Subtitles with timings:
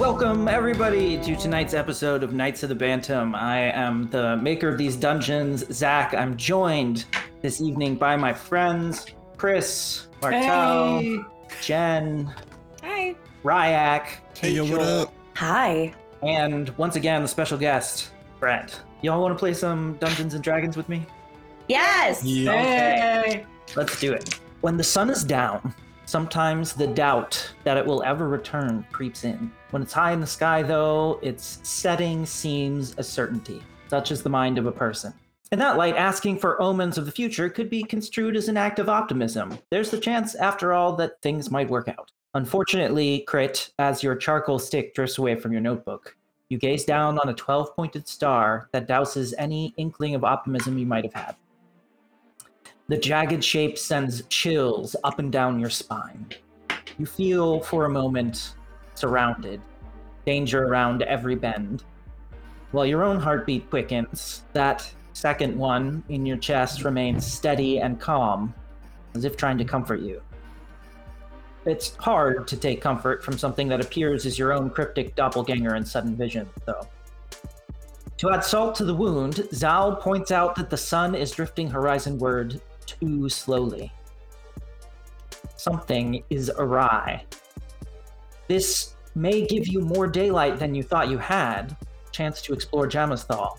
[0.00, 3.34] Welcome, everybody, to tonight's episode of Knights of the Bantam.
[3.34, 6.14] I am the maker of these dungeons, Zach.
[6.14, 7.04] I'm joined
[7.42, 9.04] this evening by my friends,
[9.36, 11.18] Chris, Martel, Hey.
[11.60, 12.34] Jen,
[12.82, 13.14] Hi.
[13.44, 14.06] Ryak,
[14.38, 15.12] Hey, yo, what up?
[15.36, 15.92] Hi.
[16.22, 18.80] and once again, the special guest, Brett.
[19.02, 21.04] Y'all want to play some Dungeons and Dragons with me?
[21.68, 22.24] Yes.
[22.24, 22.46] Yay.
[22.46, 23.46] Hey.
[23.76, 24.40] Let's do it.
[24.62, 25.74] When the sun is down,
[26.10, 29.52] sometimes the doubt that it will ever return creeps in.
[29.70, 33.62] When it's high in the sky, though, its setting seems a certainty.
[33.88, 35.14] Such is the mind of a person.
[35.52, 38.80] In that light, asking for omens of the future could be construed as an act
[38.80, 39.56] of optimism.
[39.70, 42.10] There's the chance, after all, that things might work out.
[42.34, 46.16] Unfortunately, Crit, as your charcoal stick drifts away from your notebook,
[46.48, 50.86] you gaze down on a 12 pointed star that douses any inkling of optimism you
[50.86, 51.36] might have had.
[52.90, 56.26] The jagged shape sends chills up and down your spine.
[56.98, 58.54] You feel for a moment
[58.96, 59.60] surrounded,
[60.26, 61.84] danger around every bend.
[62.72, 68.52] While your own heartbeat quickens, that second one in your chest remains steady and calm,
[69.14, 70.20] as if trying to comfort you.
[71.66, 75.84] It's hard to take comfort from something that appears as your own cryptic doppelganger in
[75.84, 76.88] sudden vision, though.
[78.16, 82.60] To add salt to the wound, Zal points out that the sun is drifting horizonward
[82.98, 83.92] too slowly.
[85.56, 87.24] Something is awry.
[88.48, 91.76] This may give you more daylight than you thought you had,
[92.12, 93.58] chance to explore Jamasthal.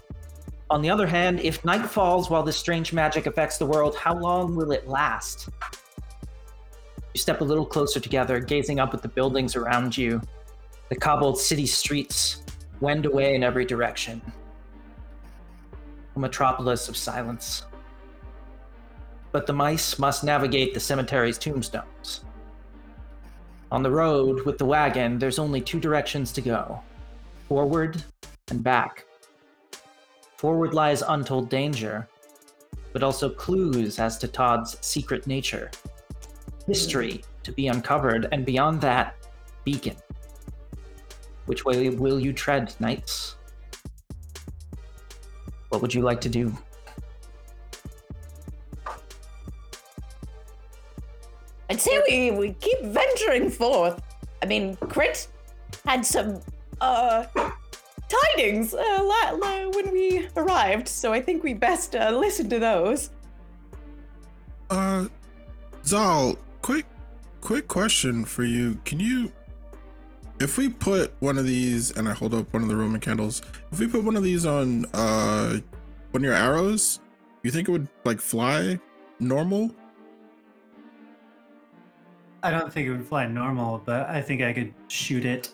[0.69, 4.17] On the other hand, if night falls while this strange magic affects the world, how
[4.17, 5.49] long will it last?
[7.13, 10.21] You step a little closer together, gazing up at the buildings around you.
[10.89, 12.43] The cobbled city streets
[12.79, 14.21] wend away in every direction.
[16.15, 17.63] A metropolis of silence.
[19.31, 22.25] But the mice must navigate the cemetery's tombstones.
[23.71, 26.81] On the road with the wagon, there's only two directions to go
[27.47, 28.01] forward
[28.49, 29.05] and back.
[30.37, 32.07] Forward lies untold danger,
[32.93, 35.69] but also clues as to Todd's secret nature.
[36.67, 39.15] History to be uncovered, and beyond that,
[39.63, 39.95] beacon.
[41.45, 43.35] Which way will you tread, knights?
[45.69, 46.53] What would you like to do?
[51.81, 54.01] Say we, we keep venturing forth.
[54.43, 55.27] I mean, Crit
[55.85, 56.39] had some
[56.79, 57.25] uh
[58.07, 62.59] tidings uh, la- la- when we arrived, so I think we best uh, listen to
[62.59, 63.09] those.
[64.69, 65.07] Uh,
[65.85, 66.85] Zal, quick,
[67.39, 68.79] quick question for you.
[68.85, 69.31] Can you,
[70.39, 73.41] if we put one of these, and I hold up one of the Roman candles,
[73.71, 75.59] if we put one of these on, uh,
[76.11, 76.99] one of your arrows,
[77.43, 78.79] you think it would like fly
[79.19, 79.71] normal?
[82.43, 85.53] I don't think it would fly normal, but I think I could shoot it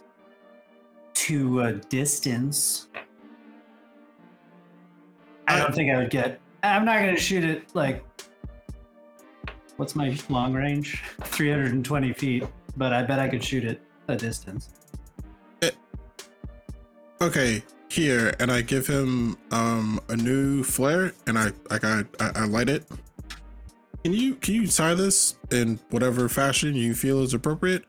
[1.14, 2.88] to a distance.
[5.48, 6.40] I don't think I would get.
[6.64, 8.04] I'm not going to shoot it like.
[9.76, 11.04] What's my long range?
[11.24, 12.44] 320 feet,
[12.78, 14.70] but I bet I could shoot it a distance.
[17.20, 22.46] Okay, here, and I give him um a new flare, and I I I, I
[22.46, 22.86] light it.
[24.04, 27.84] Can you can you tie this in whatever fashion you feel is appropriate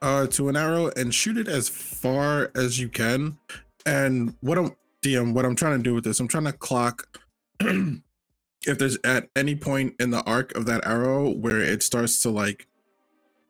[0.00, 3.38] uh to an arrow and shoot it as far as you can?
[3.84, 7.20] And what I'm DM, what I'm trying to do with this, I'm trying to clock
[7.60, 12.30] if there's at any point in the arc of that arrow where it starts to
[12.30, 12.66] like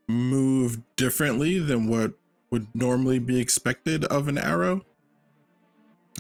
[0.09, 2.13] move differently than what
[2.51, 4.83] would normally be expected of an arrow.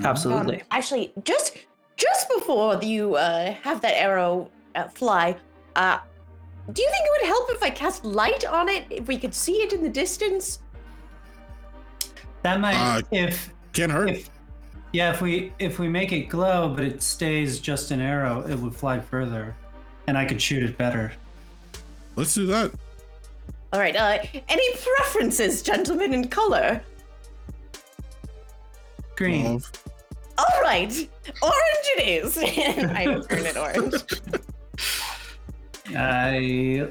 [0.02, 0.60] Absolutely.
[0.60, 1.58] Um, actually, just
[1.96, 5.36] just before you uh, have that arrow uh, fly,
[5.78, 5.98] uh,
[6.72, 8.84] do you think it would help if I cast light on it?
[8.90, 10.58] If we could see it in the distance?
[12.42, 14.10] That might, Uh, if Can't hurt.
[14.10, 14.30] if
[14.92, 18.58] yeah, if we if we make it glow, but it stays just an arrow, it
[18.58, 19.54] would fly further,
[20.06, 21.12] and I could shoot it better.
[22.16, 22.72] Let's do that.
[23.72, 23.94] All right.
[23.94, 26.80] Uh, any preferences, gentlemen, in color?
[29.16, 29.44] Green.
[29.44, 29.70] Love.
[30.38, 30.92] All right,
[31.42, 32.38] orange it is.
[32.42, 33.94] I turn it orange.
[35.96, 36.88] I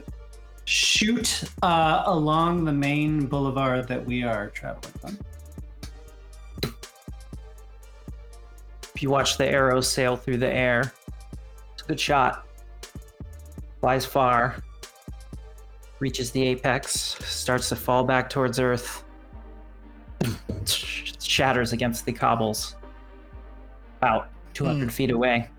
[0.65, 5.17] shoot uh, along the main boulevard that we are traveling on.
[8.95, 10.91] If you watch the arrow sail through the air,
[11.73, 12.47] it's a good shot.
[13.79, 14.55] Flies far,
[15.99, 19.03] reaches the apex, starts to fall back towards Earth,
[21.21, 22.75] shatters against the cobbles
[24.01, 24.89] about 200 Hmm.
[24.89, 25.49] feet away.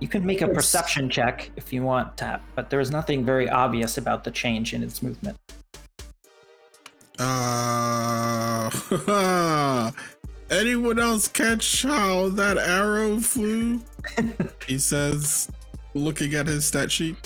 [0.00, 3.48] You can make a perception check if you want, Tap, but there is nothing very
[3.48, 5.36] obvious about the change in its movement.
[7.18, 8.70] Uh,
[10.50, 13.80] anyone else catch how that arrow flew?
[14.66, 15.50] he says,
[15.94, 17.16] looking at his stat sheet.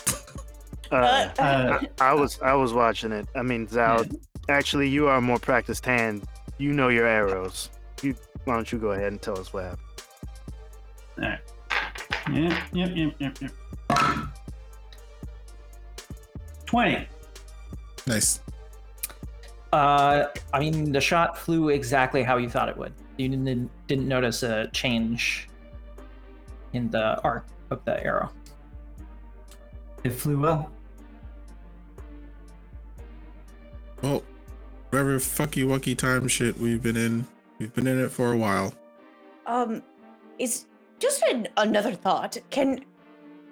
[0.90, 3.26] Uh, Uh, Uh, I, I was I was watching it.
[3.34, 4.04] I mean, Zal,
[4.48, 6.22] actually, you are a more practiced hand.
[6.58, 7.70] You know your arrows.
[8.02, 8.14] You
[8.44, 9.80] why don't you go ahead and tell us what happened?
[11.18, 11.38] all right.
[12.30, 13.52] Yep, yep, yep, yep, yep.
[16.66, 17.08] 20.
[18.06, 18.40] Nice.
[19.72, 22.92] Uh, I mean, the shot flew exactly how you thought it would.
[23.16, 25.48] You didn't didn't notice a change
[26.72, 28.30] in the arc of the arrow.
[30.04, 30.70] It flew well.
[34.02, 34.22] Well,
[34.90, 37.26] whatever fucky wucky time shit we've been in,
[37.58, 38.74] we've been in it for a while.
[39.46, 39.82] Um,
[40.38, 40.66] is
[41.02, 42.38] just an, another thought.
[42.50, 42.84] Can,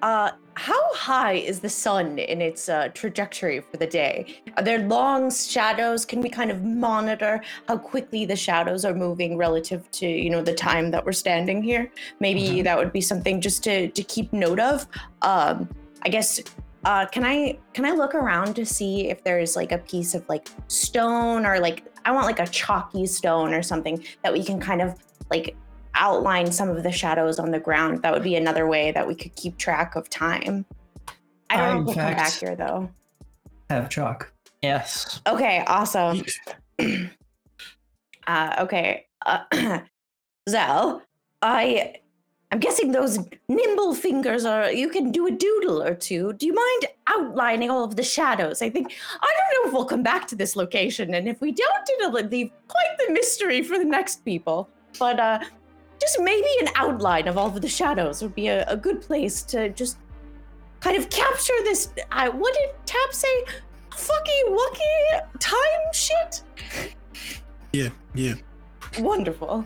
[0.03, 4.41] uh, how high is the sun in its uh, trajectory for the day?
[4.57, 6.05] Are there long shadows?
[6.05, 10.43] Can we kind of monitor how quickly the shadows are moving relative to you know
[10.43, 11.91] the time that we're standing here?
[12.21, 14.87] Maybe that would be something just to to keep note of.
[15.23, 15.69] Um,
[16.03, 16.41] I guess.
[16.83, 20.27] Uh, can I can I look around to see if there's like a piece of
[20.31, 24.59] like stone or like I want like a chalky stone or something that we can
[24.59, 24.95] kind of
[25.31, 25.55] like
[25.95, 28.03] outline some of the shadows on the ground.
[28.03, 30.65] That would be another way that we could keep track of time.
[31.49, 32.91] I I, don't know if we'll come back here though.
[33.69, 34.33] Have chalk.
[34.63, 35.21] Yes.
[35.27, 36.25] Okay, awesome.
[38.27, 39.41] uh, okay, uh,
[40.49, 41.03] Zal,
[41.43, 41.95] I,
[42.51, 44.71] I'm guessing those nimble fingers are.
[44.71, 46.33] You can do a doodle or two.
[46.35, 48.61] Do you mind outlining all of the shadows?
[48.61, 51.53] I think I don't know if we'll come back to this location, and if we
[51.53, 54.69] don't, it'll leave quite the mystery for the next people.
[54.99, 55.41] But uh,
[56.01, 59.43] just maybe an outline of all of the shadows would be a, a good place
[59.43, 59.99] to just
[60.81, 61.91] kind of capture this.
[62.11, 63.45] I what did Tap say?
[63.91, 66.43] Fucky wucky time shit.
[67.73, 68.35] Yeah, yeah.
[68.99, 69.65] Wonderful.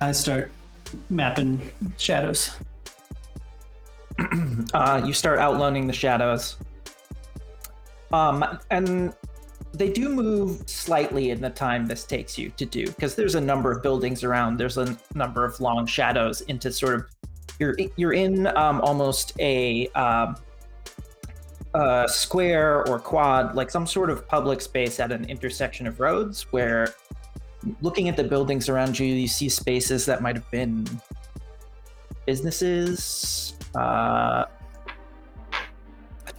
[0.00, 0.52] I start
[1.08, 2.50] mapping shadows.
[4.74, 6.56] uh, you start outlining the shadows.
[8.12, 9.14] Um, and
[9.72, 13.40] they do move slightly in the time this takes you to do because there's a
[13.40, 14.56] number of buildings around.
[14.56, 17.06] There's a number of long shadows into sort of
[17.58, 20.36] you're you're in um, almost a um,
[21.74, 26.42] a square or quad, like some sort of public space at an intersection of roads
[26.52, 26.94] where
[27.80, 30.86] looking at the buildings around you, you see spaces that might have been
[32.24, 34.46] businesses, uh,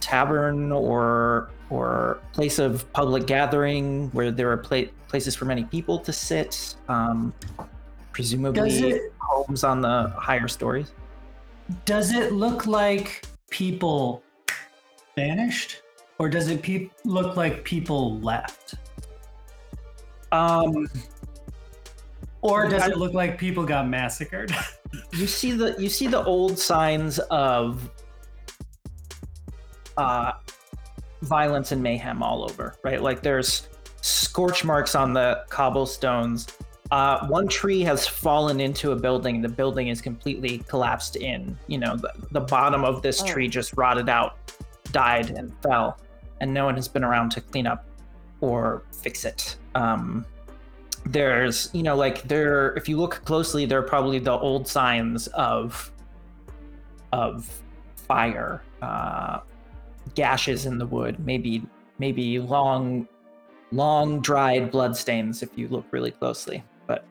[0.00, 5.98] tavern, or or place of public gathering where there are pla- places for many people
[5.98, 6.76] to sit.
[6.88, 7.34] Um,
[8.12, 10.92] presumably, it homes on the higher stories.
[11.84, 14.22] does it look like people
[15.14, 15.82] vanished,
[16.18, 18.74] or does it pe- look like people left,
[20.32, 20.86] Um,
[22.42, 24.54] or does it look like people got massacred?
[25.12, 27.90] you see the you see the old signs of
[29.98, 30.32] uh
[31.22, 33.02] violence and mayhem all over right?
[33.02, 33.68] Like there's
[34.00, 36.46] scorch marks on the cobblestones.
[36.90, 39.42] Uh one tree has fallen into a building.
[39.42, 43.26] The building is completely collapsed in you know the, the bottom of this Oh.
[43.26, 44.36] tree just rotted out
[44.92, 45.98] died and fell.
[46.40, 47.84] And no one has been around to clean up
[48.40, 49.56] or fix it.
[49.74, 50.24] Um
[51.06, 55.26] there's you know like there if you look closely there are probably the old signs
[55.28, 55.90] of
[57.12, 57.50] of
[57.96, 59.40] fire uh
[60.18, 61.62] gashes in the wood maybe
[62.00, 63.06] maybe long
[63.70, 67.04] long dried bloodstains if you look really closely but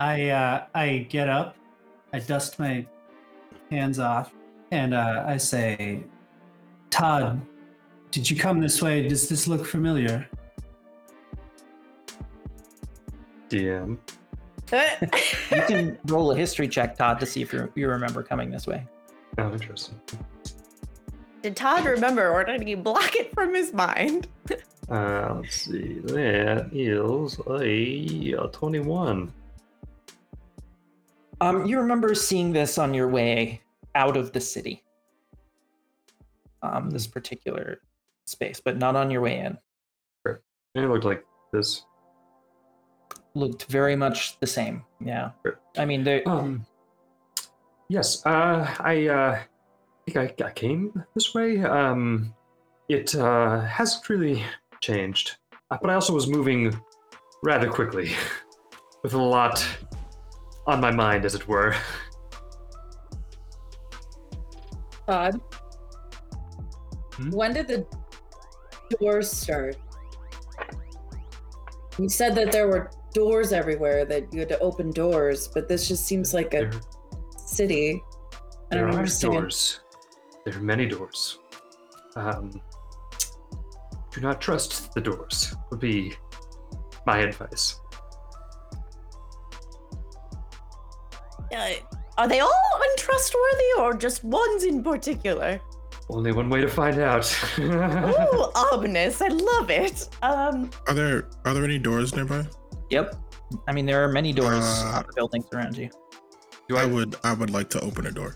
[0.00, 1.56] I uh, I get up,
[2.12, 2.86] I dust my
[3.70, 4.32] hands off,
[4.70, 6.04] and uh, I say,
[6.90, 7.40] "Todd,
[8.10, 9.08] did you come this way?
[9.08, 10.28] Does this look familiar?"
[13.48, 13.98] DM.
[14.72, 18.66] you can roll a history check todd to see if you you remember coming this
[18.66, 18.86] way
[19.38, 19.98] Oh, interesting.
[21.42, 24.26] Did Todd remember, or did he block it from his mind?
[24.90, 25.98] Uh, let's see.
[26.04, 29.30] That is a, a 21.
[31.42, 33.60] um you remember seeing this on your way
[33.94, 34.82] out of the city
[36.62, 37.82] um this particular
[38.24, 39.58] space but not on your way in
[40.24, 41.84] And it looked like this.
[43.34, 44.82] looked very much the same.
[45.04, 45.32] Yeah.
[45.44, 45.60] Sure.
[45.76, 46.64] I mean, they Um.
[47.90, 48.24] Yes.
[48.24, 49.38] Uh, I uh,
[50.08, 51.62] think I, I came this way.
[51.62, 52.34] Um,
[52.88, 54.42] it uh, hasn't really
[54.80, 55.36] changed,
[55.70, 56.74] uh, but I also was moving
[57.42, 58.12] rather quickly,
[59.02, 59.66] with a lot
[60.66, 61.74] on my mind, as it were.
[65.06, 65.40] Todd,
[67.16, 67.30] Hmm?
[67.30, 67.86] when did the
[69.00, 69.76] doors start?
[71.98, 75.88] You said that there were doors everywhere, that you had to open doors, but this
[75.88, 76.70] just seems like a There,
[77.46, 78.00] city.
[78.70, 79.32] I don't understand.
[79.34, 79.80] doors.
[80.48, 81.40] There are many doors.
[82.16, 82.62] Um,
[84.10, 85.54] do not trust the doors.
[85.70, 86.14] Would be
[87.04, 87.78] my advice.
[91.54, 91.68] Uh,
[92.16, 95.60] are they all untrustworthy or just ones in particular?
[96.08, 97.30] Only one way to find out.
[97.58, 99.20] Ooh, ominous.
[99.20, 100.08] I love it.
[100.22, 102.46] Um, Are there are there any doors nearby?
[102.88, 103.16] Yep.
[103.68, 105.90] I mean, there are many doors Uh, on the buildings around you.
[106.70, 108.34] Do I I, would I would like to open a door.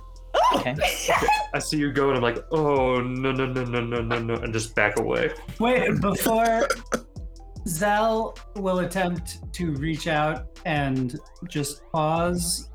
[0.54, 0.74] Okay.
[1.54, 4.34] I see you go and I'm like, oh no no no no no no no,
[4.34, 5.30] and just back away.
[5.58, 6.66] Wait, before
[7.66, 11.18] Zal will attempt to reach out and
[11.48, 12.70] just pause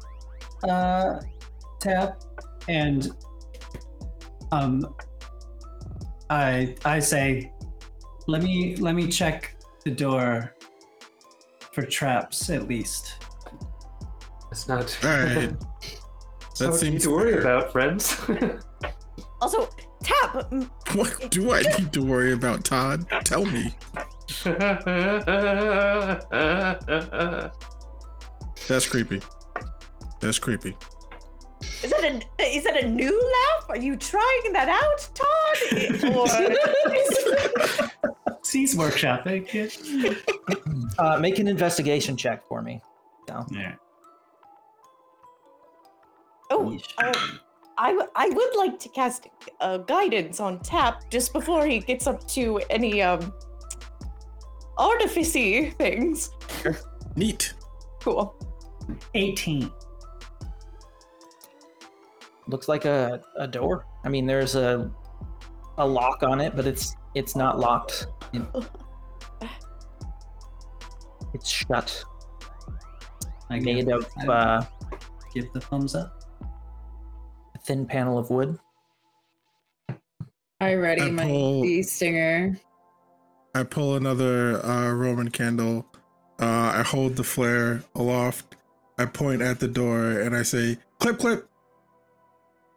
[0.67, 1.19] uh
[1.79, 2.23] tap
[2.67, 3.11] and
[4.51, 4.95] um
[6.29, 7.51] I I say
[8.27, 10.53] let me let me check the door
[11.71, 13.23] for traps at least.
[14.51, 14.97] It's not.
[15.03, 15.53] All right.
[16.59, 17.41] That That seems seems to worry fair.
[17.41, 18.15] about, friends.
[19.41, 19.69] also,
[20.03, 20.51] Tap,
[20.93, 23.05] What do I need to worry about, Todd?
[23.25, 23.73] Tell me.
[28.67, 29.21] That's creepy.
[30.19, 30.75] That's creepy.
[31.83, 33.65] is that a is that a new laugh?
[33.69, 35.57] Are you trying that out, Todd?
[36.15, 36.27] Or
[38.43, 39.47] Cease workshopping.
[39.53, 39.67] Yeah.
[40.97, 42.81] Uh, make an investigation check for me.
[43.27, 43.75] So, Yeah.
[46.49, 46.93] Oh, Yeesh.
[46.97, 47.13] uh,
[47.77, 49.27] I w- I would like to cast
[49.61, 53.33] uh, guidance on Tap just before he gets up to any um
[54.77, 56.31] artificey things.
[57.15, 57.53] Neat.
[58.01, 58.33] Cool.
[59.15, 59.69] 18.
[62.47, 63.85] looks like a, a door.
[64.05, 64.89] I mean, there's a
[65.77, 68.07] a lock on it, but it's it's not locked.
[68.33, 68.41] It-
[71.33, 72.03] it's shut.
[73.49, 74.63] I Made give, of uh,
[75.33, 76.16] give the thumbs up.
[77.67, 78.57] A thin panel of wood.
[80.59, 82.57] I ready I my pull- bee stinger.
[83.53, 85.85] I pull another uh, Roman candle.
[86.39, 88.55] Uh, I hold the flare aloft.
[88.99, 91.47] I point at the door and I say, "Clip, clip,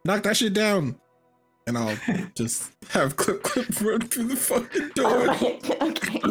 [0.05, 0.95] knock that shit down."
[1.67, 1.97] And I'll
[2.35, 5.29] just have clip, clip run through the fucking door.
[5.87, 6.21] okay.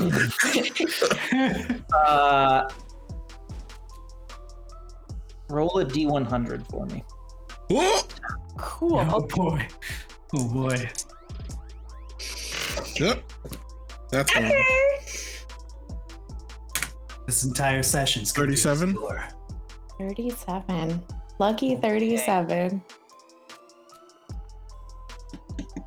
[1.92, 2.68] Uh,
[5.48, 7.04] roll a d100 for me.
[7.70, 8.00] Whoa!
[8.58, 8.98] Cool.
[8.98, 9.66] Oh boy.
[10.34, 10.90] Oh boy.
[12.98, 13.32] Yep.
[14.10, 14.52] That's one.
[17.26, 18.90] This entire session's gonna be 37?
[18.90, 19.24] obscure.
[19.98, 21.00] 37.
[21.38, 22.82] Lucky 37.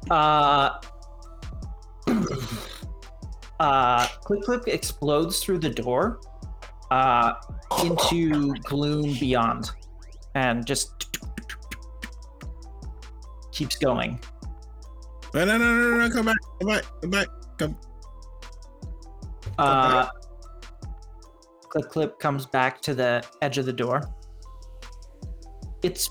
[0.10, 0.80] Uh,
[3.60, 6.22] uh, Clip Clip explodes through the door
[6.92, 7.34] uh,
[7.84, 9.72] into gloom beyond
[10.36, 10.93] and just
[13.54, 14.20] keeps going.
[15.34, 17.78] No, no, no, no, no, come back, come back, come back, come.
[19.58, 20.08] Uh,
[21.70, 24.02] Clip Clip comes back to the edge of the door.
[25.82, 26.10] It's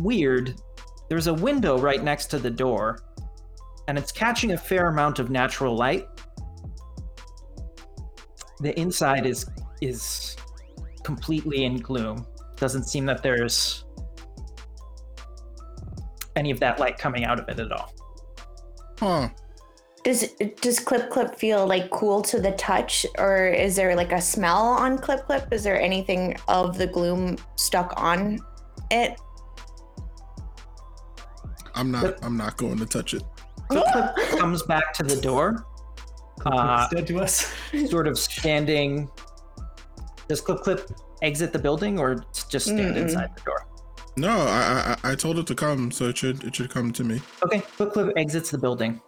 [0.00, 0.54] weird.
[1.08, 2.98] There's a window right next to the door,
[3.88, 6.06] and it's catching a fair amount of natural light.
[8.60, 9.46] The inside is
[9.80, 10.36] is
[11.04, 12.26] completely in gloom.
[12.56, 13.84] Doesn't seem that there's
[16.38, 17.92] any of that light coming out of it at all.
[18.98, 19.28] Huh.
[20.04, 24.20] Does does Clip Clip feel like cool to the touch, or is there like a
[24.20, 25.52] smell on Clip Clip?
[25.52, 28.38] Is there anything of the gloom stuck on
[28.90, 29.18] it?
[31.74, 32.24] I'm not.
[32.24, 33.22] I'm not going to touch it.
[33.68, 35.66] Clip Clip comes back to the door,
[36.46, 37.52] uh, dead to us.
[37.88, 39.10] sort of standing.
[40.28, 40.90] Does Clip Clip
[41.22, 43.02] exit the building or just stand Mm-mm.
[43.02, 43.67] inside the door?
[44.18, 47.04] No, I, I I told it to come, so it should it should come to
[47.04, 47.20] me.
[47.44, 49.00] Okay, Clip exits the building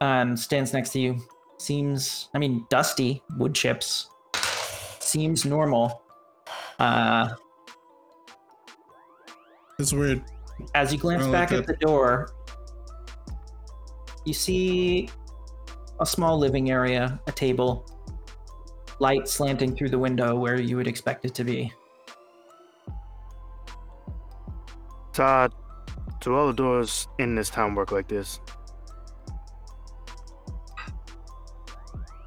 [0.00, 1.18] and stands next to you.
[1.58, 4.10] Seems, I mean, dusty wood chips.
[5.00, 6.02] Seems normal.
[6.78, 7.30] Uh,
[9.78, 10.22] It's weird.
[10.74, 12.30] as you glance I like back at the door,
[14.24, 15.08] you see
[16.00, 17.86] a small living area, a table,
[19.00, 21.72] light slanting through the window where you would expect it to be.
[25.18, 25.52] Todd,
[26.20, 28.38] do all the doors in this town work like this?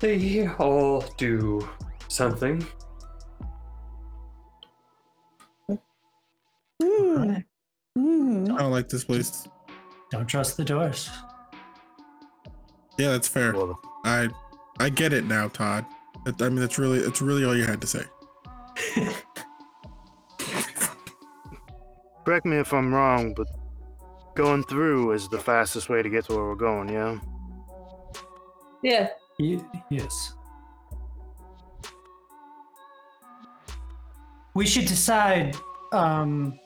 [0.01, 1.69] They all do
[2.09, 2.67] something.
[5.69, 5.77] Hmm.
[6.83, 7.45] I
[8.57, 9.47] don't like this place.
[10.11, 11.09] Don't trust the doors.
[12.97, 13.55] Yeah, that's fair.
[14.03, 14.27] I
[14.81, 15.85] I get it now, Todd.
[16.25, 18.03] I mean, that's really, it's really all you had to say.
[22.31, 23.45] Correct me if I'm wrong, but
[24.35, 27.19] going through is the fastest way to get to where we're going, yeah?
[28.81, 29.09] Yeah.
[29.37, 29.59] Ye-
[29.89, 30.33] yes.
[34.53, 35.57] We should decide.
[35.91, 36.57] Um,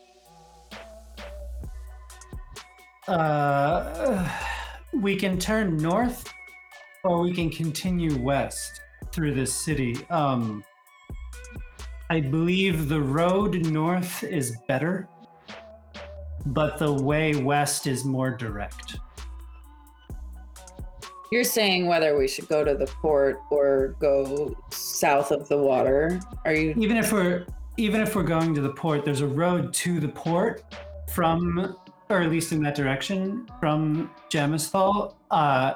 [3.07, 4.29] uh,
[4.93, 6.31] we can turn north,
[7.03, 8.81] or we can continue west
[9.12, 9.98] through this city.
[10.12, 10.63] Um,
[12.12, 15.10] I believe the road north is better,
[16.46, 18.98] but the way west is more direct.
[21.32, 26.20] You're saying whether we should go to the port or go south of the water.
[26.46, 27.46] Are you even if we're
[27.78, 30.64] even if we're going to the port there's a road to the port
[31.14, 31.75] from
[32.10, 35.16] or at least in that direction from Jamisthal.
[35.32, 35.74] uh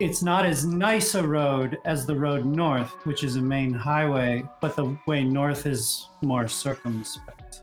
[0.00, 4.42] it's not as nice a road as the road north which is a main highway
[4.60, 7.62] but the way north is more circumspect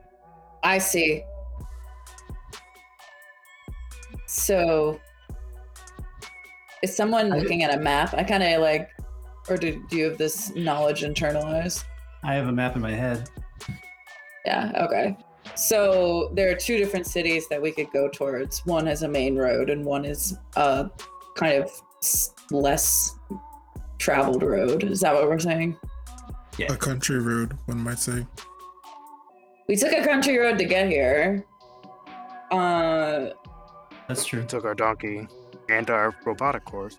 [0.64, 1.24] I see.
[4.32, 4.98] So,
[6.82, 8.14] is someone looking at a map?
[8.14, 8.90] I kind of like,
[9.50, 11.84] or do, do you have this knowledge internalized?
[12.24, 13.30] i have a map in my head
[14.46, 15.18] Yeah, okay.
[15.56, 18.66] So, there are two different cities that we could go towards.
[18.66, 20.90] One has a main road, and one is a
[21.36, 21.70] kind of
[22.52, 23.20] less
[23.98, 24.86] traveled road.
[24.86, 25.78] Is that what we're saying?
[26.58, 26.72] Yeah.
[26.72, 28.26] A country road, one might say.
[29.68, 31.46] We took a country road to get here.
[32.50, 33.32] Uh,
[34.12, 35.26] that's true Took our donkey
[35.70, 36.98] and our robotic horse.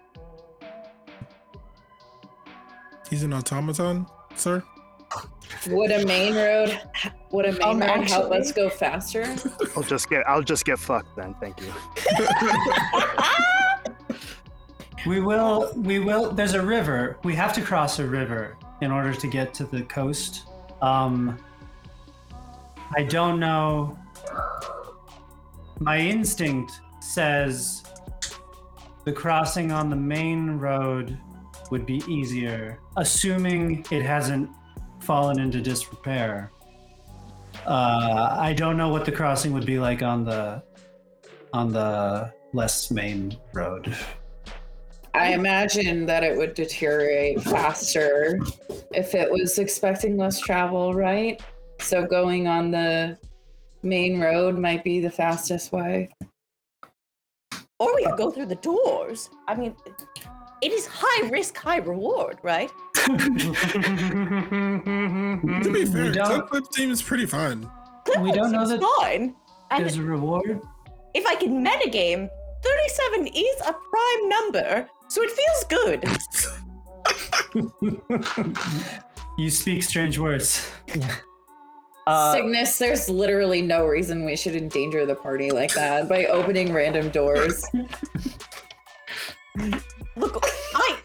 [3.10, 4.62] He's an automaton, sir.
[5.68, 6.80] would a main road
[7.30, 9.24] would a main Um, road help actually- us go faster?
[9.76, 11.70] I'll just get I'll just get fucked then, thank you.
[15.06, 19.12] we will we will there's a river we have to cross a river in order
[19.12, 20.46] to get to the coast
[20.80, 21.36] um
[22.96, 23.98] i don't know
[25.80, 27.82] my instinct says
[29.04, 31.18] the crossing on the main road
[31.70, 34.48] would be easier assuming it hasn't
[35.00, 36.50] fallen into disrepair
[37.66, 40.62] uh i don't know what the crossing would be like on the
[41.52, 43.94] on the less main road
[45.14, 48.40] I imagine that it would deteriorate faster
[48.94, 51.42] if it was expecting less travel, right?
[51.80, 53.18] So going on the
[53.82, 56.08] main road might be the fastest way.
[57.78, 59.28] Or we could go through the doors.
[59.48, 59.74] I mean,
[60.62, 62.70] it is high risk, high reward, right?
[62.94, 63.08] To
[65.72, 66.64] be fair, We don't- Clip
[67.02, 67.68] pretty fun.
[68.20, 69.34] We don't know It's that- fine.
[69.70, 70.60] And There's a reward.
[71.14, 72.28] if I can metagame,
[72.62, 76.04] 37 is a prime number, so it feels good.
[79.38, 80.70] You speak strange words.
[82.06, 86.72] Uh, Cygnus, there's literally no reason we should endanger the party like that by opening
[86.72, 87.64] random doors.
[90.16, 90.98] Look, I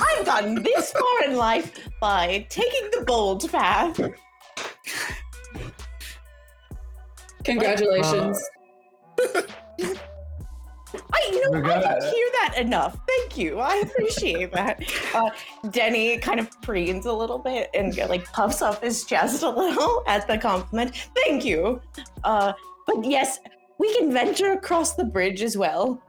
[0.00, 4.00] I've gotten this far in life by taking the bold path.
[7.44, 8.42] Congratulations.
[11.12, 12.98] I, you know I don't hear that enough.
[13.28, 13.58] Thank you.
[13.58, 14.82] I appreciate that.
[15.14, 15.28] Uh,
[15.68, 20.02] Denny kind of preens a little bit and like puffs up his chest a little
[20.06, 21.10] at the compliment.
[21.14, 21.82] Thank you.
[22.24, 22.54] Uh,
[22.86, 23.38] but yes,
[23.76, 26.02] we can venture across the bridge as well.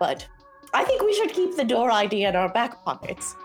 [0.00, 0.26] But
[0.74, 3.36] I think we should keep the door ID in our back pockets.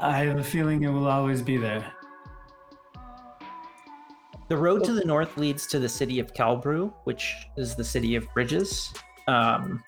[0.00, 1.92] I have a feeling it will always be there.
[4.48, 8.16] The road to the north leads to the city of Calbrew, which is the city
[8.16, 8.94] of bridges.
[9.28, 9.82] Um,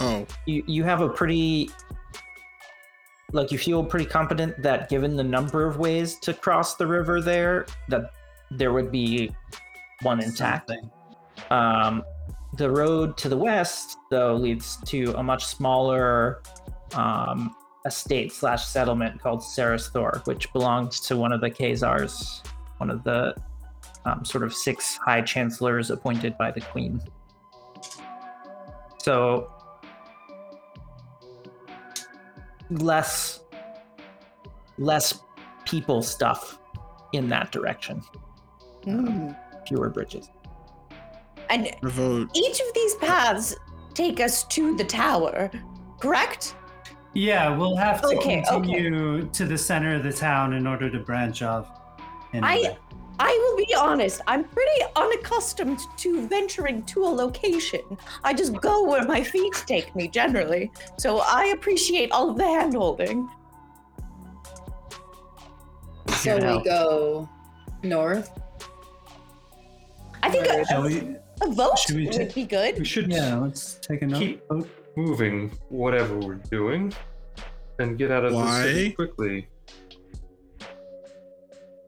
[0.00, 1.70] Oh, you you have a pretty
[3.32, 7.20] like you feel pretty confident that given the number of ways to cross the river
[7.20, 8.12] there, that
[8.50, 9.30] there would be
[10.02, 10.70] one intact.
[11.50, 12.04] Um,
[12.56, 16.42] the road to the west, though, leads to a much smaller
[16.94, 17.54] um,
[17.84, 22.46] estate slash settlement called Sarasthor, which belongs to one of the Khazars,
[22.78, 23.34] one of the
[24.04, 27.00] um, sort of six high chancellors appointed by the queen.
[28.98, 29.50] So
[32.70, 33.40] less
[34.78, 35.20] less
[35.64, 36.58] people stuff
[37.12, 38.02] in that direction.
[38.84, 39.30] Hmm.
[39.66, 40.28] Fewer bridges.
[41.48, 42.28] And revolt.
[42.34, 43.54] each of these paths
[43.94, 45.50] take us to the tower,
[46.00, 46.56] correct?
[47.14, 48.42] Yeah, we'll have to Okay, okay.
[48.50, 51.70] continue to the center of the town in order to branch off.
[52.34, 52.76] anyway.
[53.18, 57.80] I will be honest, I'm pretty unaccustomed to venturing to a location.
[58.24, 60.70] I just go where my feet take me generally.
[60.98, 63.28] So I appreciate all of the hand holding.
[66.18, 67.28] So we go
[67.82, 68.30] north.
[70.22, 71.16] I think a, Shall we?
[71.42, 72.78] a vote Should we would take- be good.
[72.78, 74.06] We should Yeah, let's take a.
[74.08, 74.68] Keep- vote.
[74.96, 76.90] moving whatever we're doing
[77.78, 78.94] and get out of the city Why?
[78.94, 79.48] quickly.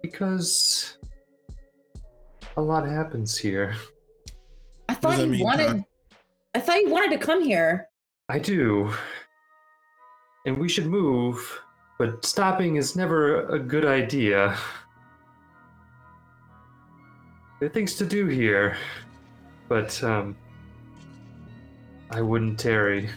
[0.03, 0.98] Because
[2.59, 3.77] a lot happens here.
[4.88, 5.66] I thought that you mean, wanted.
[5.68, 5.85] Todd?
[6.55, 7.87] I thought you wanted to come here.
[8.29, 8.92] I do.
[10.44, 11.38] And we should move,
[11.99, 14.57] but stopping is never a good idea.
[17.61, 18.77] There are things to do here,
[19.68, 20.37] but um,
[22.11, 23.09] I wouldn't tarry.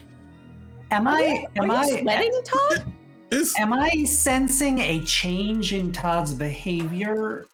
[0.92, 1.48] Am I?
[1.58, 2.00] Are Am you I?
[2.00, 2.94] sweating, Todd?
[3.32, 7.48] It's Am I sensing a change in Todd's behavior?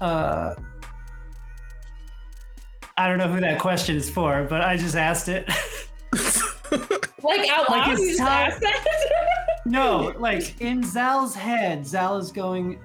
[0.00, 0.54] Uh,
[2.96, 5.48] I don't know who that question is for, but I just asked it.
[7.22, 8.84] Like out Like loud, it's you just asked that?
[9.64, 12.78] no, like in Zal's head, Zal is going.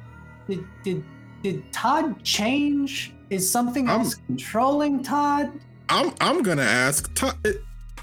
[0.47, 1.03] Did did
[1.43, 3.13] did Todd change?
[3.29, 5.51] Is something I'm- else controlling Todd?
[5.89, 7.35] I'm I'm gonna ask Todd.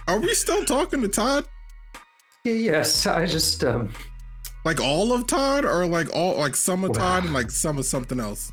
[0.08, 1.46] Are we still talking to Todd?
[2.44, 3.90] Yeah, yes, I just um,
[4.66, 6.98] Like all of Todd, or like all like some of Wow.
[6.98, 8.52] Todd and like some of something else?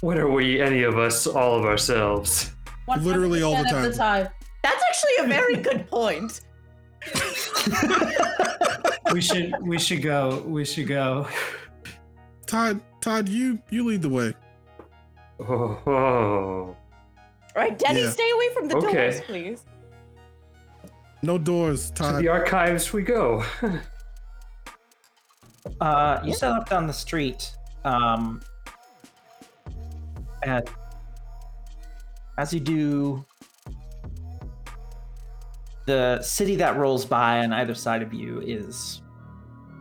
[0.00, 2.52] when are we any of us all of ourselves?
[3.00, 4.28] Literally all the 100% of time.
[4.62, 6.40] That's actually a very good point.
[9.12, 10.42] We should we should go.
[10.46, 11.26] We should go.
[12.46, 14.34] Todd, Todd, you you lead the way.
[15.40, 16.76] Oh, oh.
[17.56, 18.10] Right, Denny, Yeah.
[18.10, 18.92] stay away from the Okay.
[18.92, 19.64] doors, please.
[21.22, 22.16] No doors, Todd.
[22.16, 23.42] to the archives we go.
[25.80, 27.50] Uh, you set up down the street,
[27.84, 28.40] um,
[30.42, 30.68] and
[32.38, 33.24] as you do,
[35.86, 39.02] the city that rolls by on either side of you is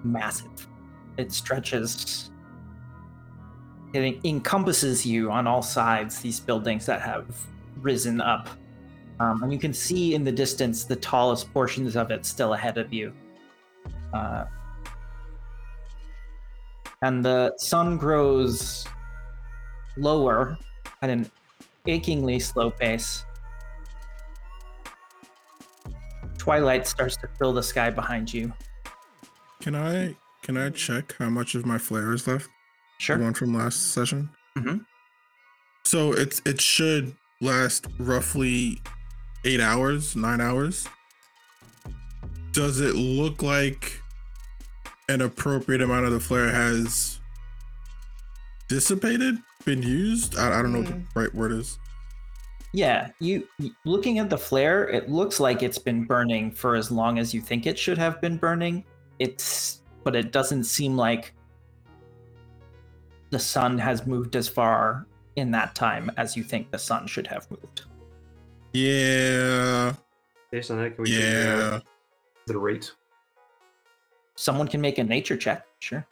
[0.04, 0.67] massive.
[1.17, 2.32] It stretches,
[3.93, 6.20] it encompasses you on all sides.
[6.20, 7.28] These buildings that have
[7.78, 8.50] risen up,
[9.20, 12.80] um, and you can see in the distance the tallest portions of it still ahead
[12.80, 13.13] of you.
[14.13, 14.46] Uh,
[17.04, 18.88] and the sun grows
[19.98, 20.58] lower
[21.04, 21.30] at an
[21.88, 23.26] achingly slow pace.
[26.38, 28.54] Twilight starts to fill the sky behind you.
[29.62, 32.50] Can I can I check how much of my flare is left?
[33.00, 33.17] Sure.
[33.17, 34.30] The one from last session.
[34.58, 34.78] Mm-hmm.
[35.84, 38.82] So it's it should last roughly
[39.45, 40.88] eight hours, nine hours.
[42.52, 44.02] Does it look like
[45.10, 47.19] an appropriate amount of the flare has
[48.67, 50.38] dissipated, been used?
[50.38, 51.06] I, I don't know what the mm.
[51.13, 51.77] right word is.
[52.73, 53.47] Yeah, you
[53.86, 57.41] looking at the flare, it looks like it's been burning for as long as you
[57.41, 58.84] think it should have been burning.
[59.19, 61.34] It's but it doesn't seem like
[63.30, 67.27] the sun has moved as far in that time as you think the sun should
[67.27, 67.84] have moved.
[68.73, 69.93] Yeah,
[70.51, 71.80] Based on that, can we uh, yeah.
[72.45, 72.91] the rate?
[74.36, 76.08] Someone can make a nature check, sure.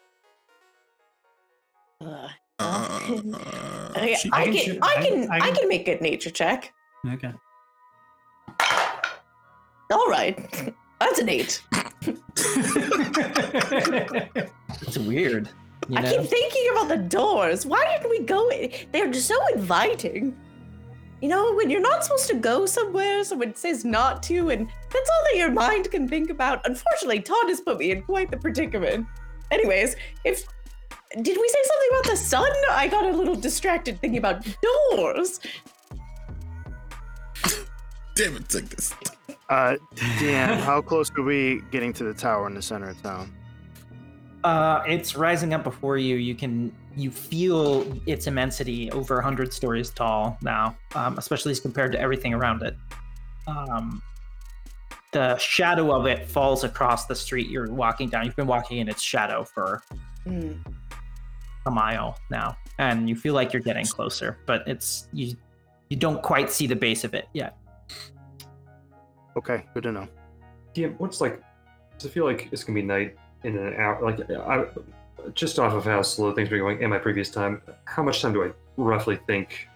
[2.01, 2.29] Ugh.
[2.59, 5.87] Uh, I, she- I can can, shoot- I I- can, I I can- can make
[5.87, 6.73] a nature check.
[7.13, 7.31] Okay.
[9.91, 11.61] All right, that's an eight.
[14.81, 15.49] It's weird.
[15.87, 17.65] You I keep thinking about the doors.
[17.65, 18.49] Why didn't we go?
[18.49, 18.71] in?
[18.91, 20.35] They're just so inviting.
[21.21, 25.09] You know, when you're not supposed to go somewhere, someone says not to, and that's
[25.09, 26.65] all that your mind can think about.
[26.67, 29.07] Unfortunately, Todd has put me in quite the predicament.
[29.51, 30.43] Anyways, if
[31.21, 32.51] did we say something about the sun?
[32.71, 34.45] I got a little distracted thinking about
[34.91, 35.39] doors.
[38.15, 38.93] Damn it, take this.
[39.49, 43.33] Uh, DM, how close are we getting to the tower in the center of town?
[44.43, 46.15] Uh, it's rising up before you.
[46.15, 51.91] You can you feel its immensity, over hundred stories tall now, um, especially as compared
[51.91, 52.75] to everything around it.
[53.47, 54.01] Um,
[55.11, 58.25] the shadow of it falls across the street you're walking down.
[58.25, 59.81] You've been walking in its shadow for
[60.25, 60.53] Hmm.
[61.65, 65.35] A mile now, and you feel like you're getting closer, but it's you.
[65.89, 67.57] You don't quite see the base of it yet.
[69.37, 70.07] Okay, good to know.
[70.73, 71.41] Yeah, what's like?
[71.97, 74.01] Does it feel like it's gonna be night in an hour?
[74.03, 74.65] Like, I,
[75.33, 78.33] just off of how slow things were going in my previous time, how much time
[78.33, 79.67] do I roughly think?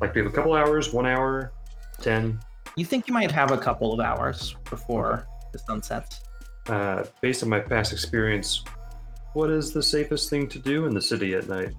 [0.00, 1.52] Like, do we have a couple hours, one hour,
[2.00, 2.40] ten?
[2.76, 6.20] You think you might have a couple of hours before the sun sets.
[6.66, 8.64] Uh, based on my past experience,
[9.34, 11.72] what is the safest thing to do in the city at night?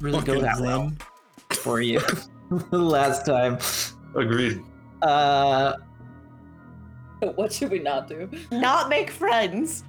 [0.00, 0.92] really go Fucking that well
[1.50, 2.00] for you
[2.70, 3.58] last time.
[4.14, 4.62] Agreed.
[5.02, 5.74] Uh,
[7.36, 8.28] What should we not do?
[8.50, 9.84] Not make friends.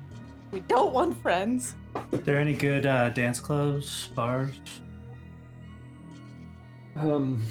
[0.51, 1.75] We don't want friends.
[1.95, 4.51] Are there any good uh, dance clubs, bars?
[6.95, 7.43] Um,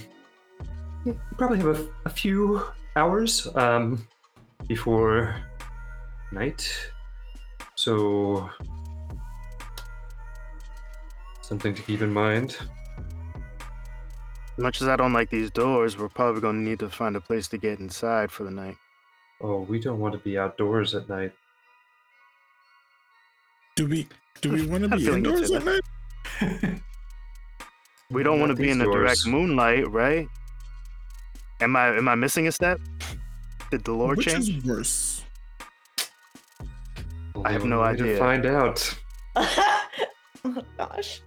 [1.04, 2.62] yeah, we probably have a, a few
[2.96, 4.06] hours um,
[4.66, 5.36] before
[6.32, 6.66] night.
[7.76, 8.48] So,
[11.42, 12.56] something to keep in mind.
[14.56, 17.16] As much as I don't like these doors, we're probably going to need to find
[17.16, 18.76] a place to get inside for the night.
[19.40, 21.32] Oh, we don't want to be outdoors at night.
[23.74, 24.06] Do we
[24.40, 26.80] do we want to I'm be feeling indoors it, at night?
[28.10, 30.28] We don't want to be in these the direct moonlight, right?
[31.60, 32.78] Am I am I missing a step?
[33.70, 34.50] Did the lore Which change?
[34.50, 35.24] is worse?
[37.44, 38.14] I have no idea.
[38.14, 38.94] To find out.
[39.36, 41.20] oh gosh.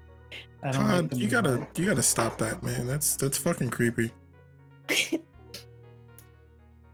[0.64, 2.88] I don't like Todd, you gotta you gotta stop that, man.
[2.88, 4.12] That's that's fucking creepy.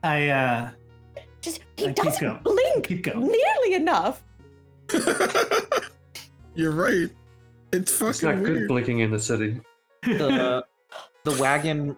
[0.03, 0.69] I uh,
[1.41, 2.39] Just he I doesn't going.
[2.43, 3.27] blink keep going.
[3.27, 4.23] nearly enough.
[6.55, 7.09] You're right.
[7.71, 9.61] It's fucking It's not good blinking in the city.
[10.03, 10.63] the
[11.23, 11.95] the wagon.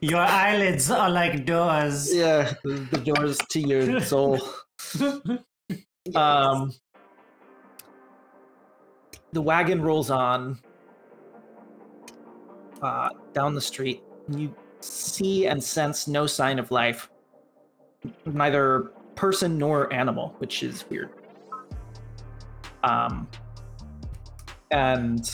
[0.00, 2.12] Your eyelids are like doors.
[2.14, 4.40] yeah, the, the doors to your soul.
[6.14, 6.72] Um,
[9.32, 10.58] the wagon rolls on
[12.82, 14.02] uh, down the street.
[14.28, 17.10] You see and sense no sign of life,
[18.24, 21.10] neither person nor animal, which is weird.
[22.82, 23.28] Um,
[24.70, 25.30] and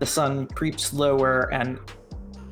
[0.00, 1.78] the sun creeps lower, and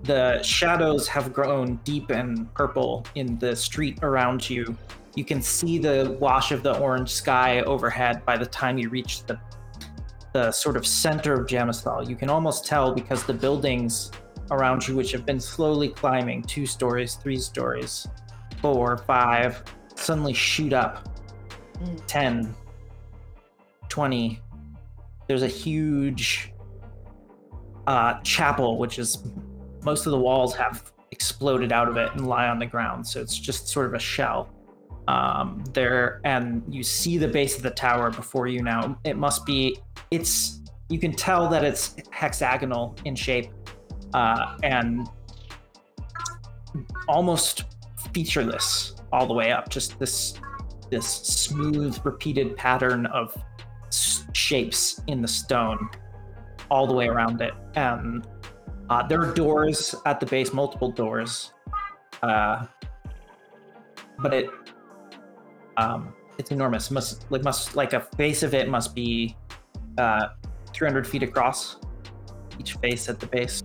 [0.08, 4.76] the shadows have grown deep and purple in the street around you
[5.14, 9.24] you can see the wash of the orange sky overhead by the time you reach
[9.26, 9.38] the
[10.34, 12.06] the sort of center of Jamisthal.
[12.06, 14.12] You can almost tell because the buildings
[14.50, 18.06] around you, which have been slowly climbing two stories, three stories,
[18.60, 19.62] four, five,
[19.96, 21.08] suddenly shoot up
[21.82, 22.02] Mm.
[22.06, 22.54] 10,
[23.88, 24.40] 20.
[25.26, 26.52] There's a huge
[27.86, 29.24] uh, chapel, which is
[29.82, 33.06] most of the walls have exploded out of it and lie on the ground.
[33.06, 34.50] So it's just sort of a shell
[35.08, 39.46] um, there and you see the base of the tower before you now it must
[39.46, 39.78] be
[40.10, 40.60] it's
[40.90, 43.50] you can tell that it's hexagonal in shape
[44.12, 45.08] uh, and
[47.08, 47.64] almost
[48.12, 50.34] featureless all the way up just this
[50.90, 53.34] this smooth repeated pattern of
[54.34, 55.88] shapes in the stone
[56.70, 58.26] all the way around it and
[58.90, 61.52] uh, there are doors at the base multiple doors
[62.22, 62.66] uh,
[64.18, 64.50] but it
[65.76, 66.90] um, it's enormous.
[66.90, 69.36] Must like must like a face of it must be
[69.96, 70.28] uh,
[70.72, 71.76] 300 feet across.
[72.58, 73.62] Each face at the base.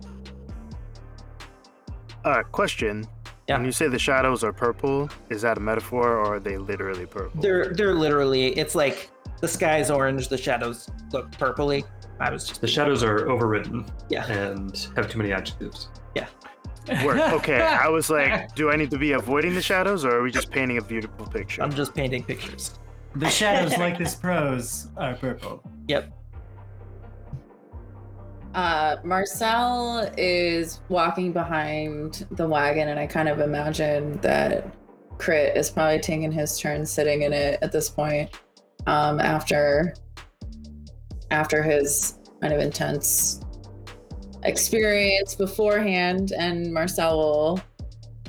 [2.24, 3.04] Uh, question.
[3.48, 3.56] Yeah.
[3.56, 7.04] When you say the shadows are purple, is that a metaphor or are they literally
[7.04, 7.42] purple?
[7.42, 8.56] They're they're literally.
[8.56, 9.10] It's like
[9.40, 11.84] the sky is orange, the shadows look purpley.
[12.20, 14.26] I was just The shadows are overwritten yeah.
[14.30, 15.88] and have too many adjectives.
[16.14, 16.26] Yeah.
[17.04, 17.32] Work.
[17.32, 20.30] Okay, I was like, do I need to be avoiding the shadows or are we
[20.30, 21.62] just painting a beautiful picture?
[21.62, 22.78] I'm just painting pictures.
[23.16, 25.62] The shadows like this prose are purple.
[25.88, 26.12] Yep.
[28.54, 34.72] Uh, Marcel is walking behind the wagon, and I kind of imagine that
[35.18, 38.30] Crit is probably taking his turn sitting in it at this point.
[38.86, 39.94] Um, after
[41.34, 43.40] after his kind of intense
[44.44, 47.60] experience beforehand, and Marcel will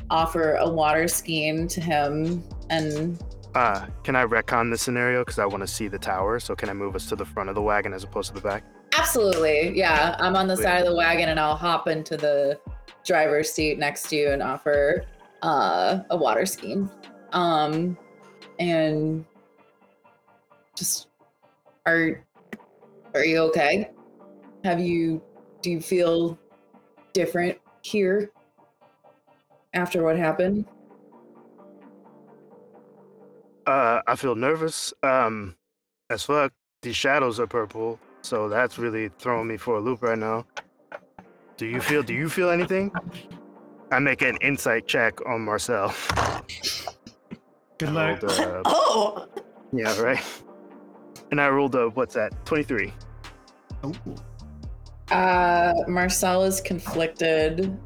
[0.10, 5.62] offer a waterskin to him, and Uh, can I retcon the scenario because I want
[5.62, 6.41] to see the tower?
[6.41, 8.41] So can I move us to the front of the wagon as opposed to the
[8.41, 8.65] back?
[8.98, 9.78] Absolutely.
[9.78, 10.18] Yeah.
[10.20, 12.60] I'm on the side of the wagon and I'll hop into the
[13.06, 15.06] driver's seat next to you and offer
[15.41, 16.89] uh, a waterskin.
[17.32, 17.98] Um,
[18.60, 19.24] and
[20.76, 21.08] just
[21.86, 22.24] are
[23.15, 23.89] are you okay?
[24.63, 25.21] Have you
[25.62, 26.38] do you feel
[27.13, 28.30] different here
[29.73, 30.65] after what happened?
[33.65, 34.93] Uh, I feel nervous.
[35.01, 35.56] Um,
[36.10, 36.51] as fuck.
[36.82, 40.45] These shadows are purple, so that's really throwing me for a loop right now.
[41.58, 42.04] Do you feel?
[42.04, 42.91] Do you feel anything?
[43.91, 45.95] I make an insight check on Marcel.
[47.80, 48.21] Good luck.
[48.21, 49.28] rolled a- Oh,
[49.73, 50.23] yeah, right.
[51.32, 52.45] And I rolled a what's that?
[52.45, 52.93] Twenty-three.
[55.12, 57.78] Uh, Marcel is conflicted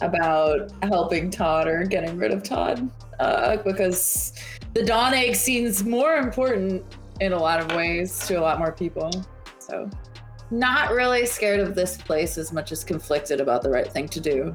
[0.00, 4.32] about helping Todd or getting rid of Todd uh, because
[4.74, 6.84] the Dawn Egg seems more important
[7.20, 9.10] in a lot of ways to a lot more people.
[9.58, 9.88] So
[10.50, 14.20] not really scared of this place as much as conflicted about the right thing to
[14.20, 14.52] do.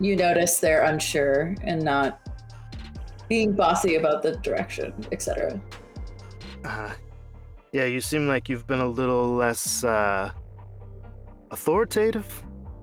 [0.00, 2.20] You notice they're unsure and not
[3.28, 5.60] being bossy about the direction, etc.
[6.64, 6.90] Uh,
[7.74, 10.30] yeah, you seem like you've been a little less uh,
[11.50, 12.24] authoritative.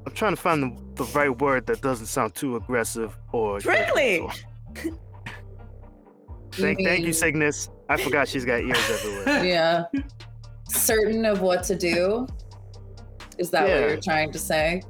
[0.06, 3.62] I'm trying to find the, the right word that doesn't sound too aggressive or.
[3.62, 4.20] Friendly.
[4.74, 4.98] judgmental.
[6.52, 7.70] Thank, thank you, mean- Cygnus.
[7.88, 9.46] I forgot she's got ears everywhere.
[9.46, 9.84] Yeah.
[10.68, 12.28] Certain of what to do?
[13.38, 13.80] Is that Yeah.
[13.80, 14.82] what you're trying to say?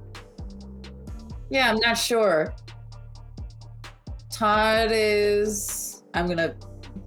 [1.51, 2.55] Yeah, I'm not sure.
[4.31, 6.01] Todd is.
[6.15, 6.55] I'm gonna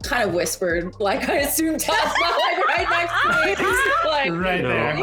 [0.06, 3.68] kind of whispered, like I assume Todd's behind right next to me.
[3.68, 4.94] He's like, Right No, there.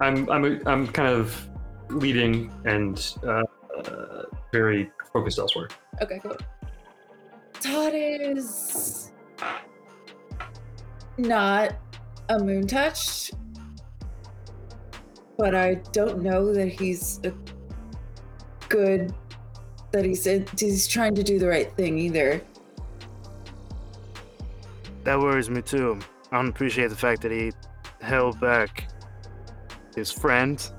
[0.00, 1.48] I'm, I'm, I'm, I'm kind of
[1.90, 3.42] leading and uh,
[3.84, 5.68] uh, very focused elsewhere.
[6.00, 6.36] Okay, cool.
[7.60, 9.12] Todd is
[11.18, 11.74] not
[12.28, 13.32] a moon touch,
[15.36, 17.32] but I don't know that he's a
[18.68, 19.14] good.
[19.92, 22.40] That he's he's trying to do the right thing either.
[25.04, 25.98] That worries me too.
[26.30, 27.52] I don't appreciate the fact that he
[28.00, 28.88] held back
[29.94, 30.70] his friend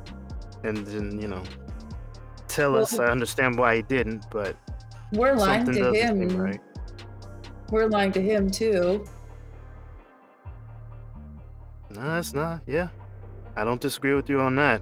[0.63, 1.43] and then, you know,
[2.47, 2.97] tell us.
[2.99, 4.55] I understand why he didn't, but
[5.11, 6.29] We're lying to him.
[6.37, 6.61] right.
[7.69, 9.05] We're lying to him too.
[11.89, 12.61] No, that's not.
[12.67, 12.89] Yeah.
[13.55, 14.81] I don't disagree with you on that.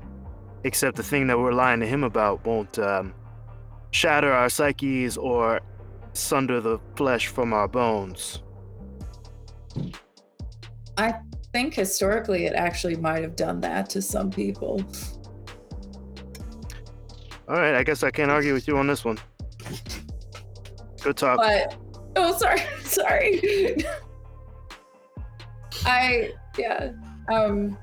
[0.63, 3.13] Except the thing that we're lying to him about won't um,
[3.91, 5.61] shatter our psyches or
[6.13, 8.43] sunder the flesh from our bones.
[10.97, 11.15] I
[11.53, 14.83] think historically it actually might have done that to some people.
[17.47, 19.17] All right, I guess I can't argue with you on this one.
[21.01, 21.37] Good talk.
[21.37, 21.77] But
[22.15, 23.77] oh, sorry, sorry.
[25.85, 26.91] I yeah.
[27.31, 27.77] Um,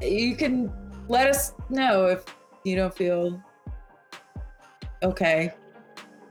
[0.00, 0.72] you can
[1.08, 2.24] let us know if
[2.64, 3.42] you don't feel
[5.02, 5.52] okay.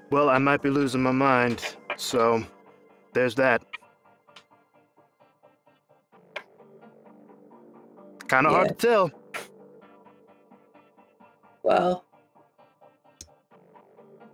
[0.10, 2.44] Well, I might be losing my mind, so
[3.18, 3.64] there's that.
[8.28, 9.12] Kind of hard to tell.
[11.64, 12.06] Well,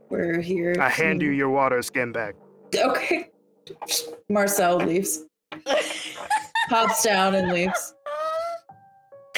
[0.10, 0.76] we're here.
[0.82, 2.36] I hand to- you your waterskin bag.
[2.76, 3.30] Okay.
[4.28, 5.24] Marcel leaves,
[6.68, 7.94] hops down and leaves.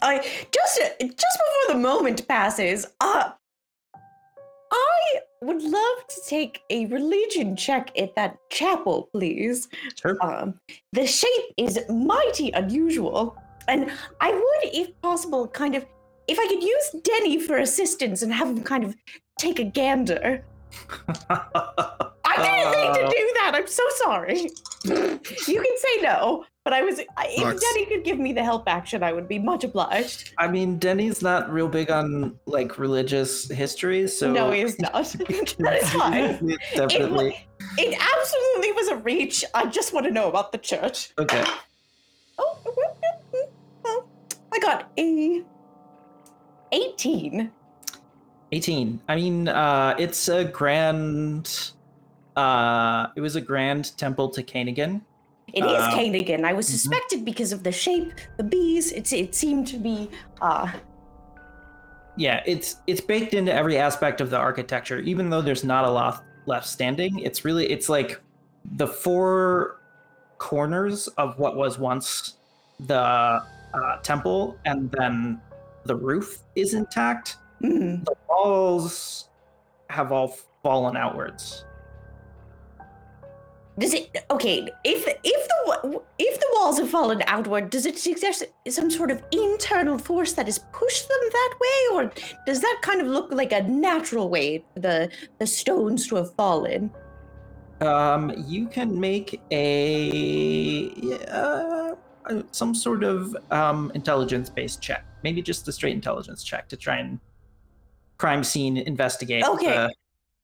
[0.00, 3.37] I just just before the moment passes, uh, I
[5.48, 9.68] would love to take a religion check at that chapel, please.
[10.00, 10.16] Sure.
[10.20, 10.60] Um,
[10.92, 15.86] the shape is mighty unusual, and I would, if possible, kind of,
[16.26, 18.94] if I could use Denny for assistance and have him kind of
[19.38, 20.44] take a gander.
[22.42, 23.52] I didn't think to Uh, do that.
[23.54, 24.50] I'm so sorry.
[24.84, 27.00] you can say no, but I was.
[27.16, 27.60] I- If.
[27.60, 30.32] Denny could give me the help action, I would be much obliged.
[30.38, 34.92] I mean, Denny's not real big on like religious history, so no, he is not.
[34.94, 36.56] that is fine.
[36.74, 37.46] Definitely.
[37.76, 39.44] It absolutely was a reach.
[39.54, 41.10] I just want to know about the church.
[41.18, 41.44] Okay.
[42.38, 42.56] Oh,
[44.52, 45.42] I got a
[46.72, 47.50] 18.
[48.52, 49.00] 18.
[49.08, 51.72] I mean, uh, it's a grand.
[52.38, 55.00] Uh, it was a grand temple to Kanigan.
[55.52, 56.44] It is Uh.
[56.44, 56.70] I was mhm.
[56.70, 58.92] suspected because of the shape, the bees.
[58.92, 60.08] It's it seemed to be
[60.40, 60.70] uh
[62.16, 65.00] Yeah, it's it's baked into every aspect of the architecture.
[65.00, 68.20] Even though there's not a lot left standing, it's really it's like
[68.76, 69.80] the four
[70.38, 72.34] corners of what was once
[72.86, 73.42] the
[73.74, 75.40] uh, temple, and then
[75.84, 77.36] the roof is intact.
[77.60, 79.28] mm, The walls
[79.90, 81.64] have all fallen outwards.
[83.78, 84.68] Does it okay?
[84.84, 89.22] If if the if the walls have fallen outward, does it suggest some sort of
[89.30, 92.12] internal force that has pushed them that way, or
[92.44, 96.34] does that kind of look like a natural way for the the stones to have
[96.34, 96.90] fallen?
[97.80, 100.90] Um, you can make a
[101.30, 101.94] uh,
[102.28, 105.04] uh, some sort of um, intelligence-based check.
[105.22, 107.20] Maybe just a straight intelligence check to try and
[108.16, 109.44] crime scene investigate.
[109.44, 109.66] Okay.
[109.66, 109.94] the-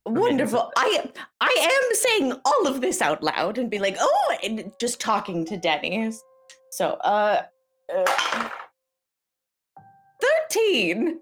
[0.06, 0.70] Wonderful.
[0.76, 5.00] I I am saying all of this out loud and be like, oh, and just
[5.00, 6.12] talking to Denny.
[6.70, 7.42] So, uh,
[7.94, 8.48] uh
[10.20, 11.20] thirteen.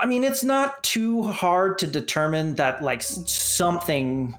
[0.00, 4.36] I mean, it's not too hard to determine that like something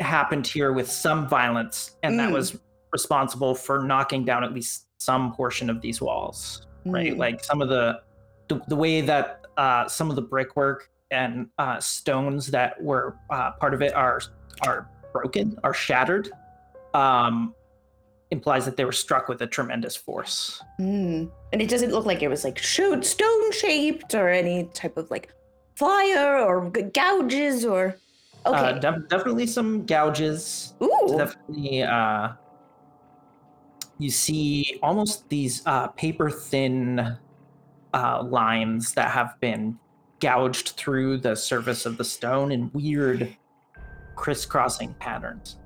[0.00, 2.32] happened here with some violence, and that Mm.
[2.32, 2.58] was
[2.92, 6.66] responsible for knocking down at least some portion of these walls.
[6.84, 7.12] right?
[7.12, 7.18] Mm.
[7.18, 8.00] Like some of the,
[8.48, 13.52] the the way that uh, some of the brickwork and uh, stones that were uh,
[13.52, 14.20] part of it are
[14.66, 16.30] are broken are shattered
[16.94, 17.54] um,
[18.30, 20.62] implies that they were struck with a tremendous force.
[20.78, 21.26] Hmm.
[21.52, 25.10] And it doesn't look like it was like shoot stone shaped or any type of
[25.10, 25.32] like
[25.76, 27.96] fire or gouges or.
[28.44, 28.58] Okay.
[28.58, 30.74] Uh, def- definitely some gouges.
[30.82, 31.14] Ooh.
[31.16, 32.32] Definitely, uh,
[33.98, 37.16] you see almost these uh, paper thin
[37.94, 39.78] uh, lines that have been
[40.20, 43.36] gouged through the surface of the stone in weird
[44.14, 45.56] crisscrossing patterns.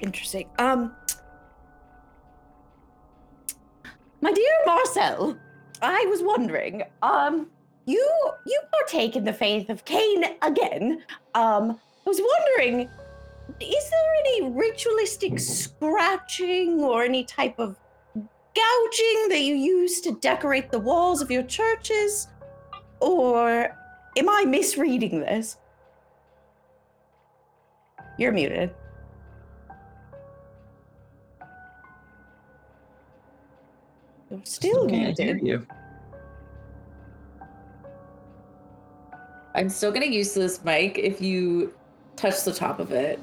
[0.00, 0.48] Interesting.
[0.58, 0.92] Um,
[4.22, 5.38] my dear Marcel,
[5.82, 7.48] I was wondering, um,
[7.86, 8.08] you
[8.46, 11.02] you partake in the faith of Cain again.
[11.34, 12.88] Um, I was wondering,
[13.60, 17.76] is there any ritualistic scratching or any type of
[18.54, 22.28] gouging that you use to decorate the walls of your churches,
[23.00, 23.76] or
[24.16, 25.56] am I misreading this?
[28.18, 28.74] You're muted.
[34.30, 35.46] You're still can't hear muted.
[35.46, 35.66] you.
[39.54, 40.98] I'm still gonna use this mic.
[40.98, 41.74] If you
[42.16, 43.18] touch the top of it,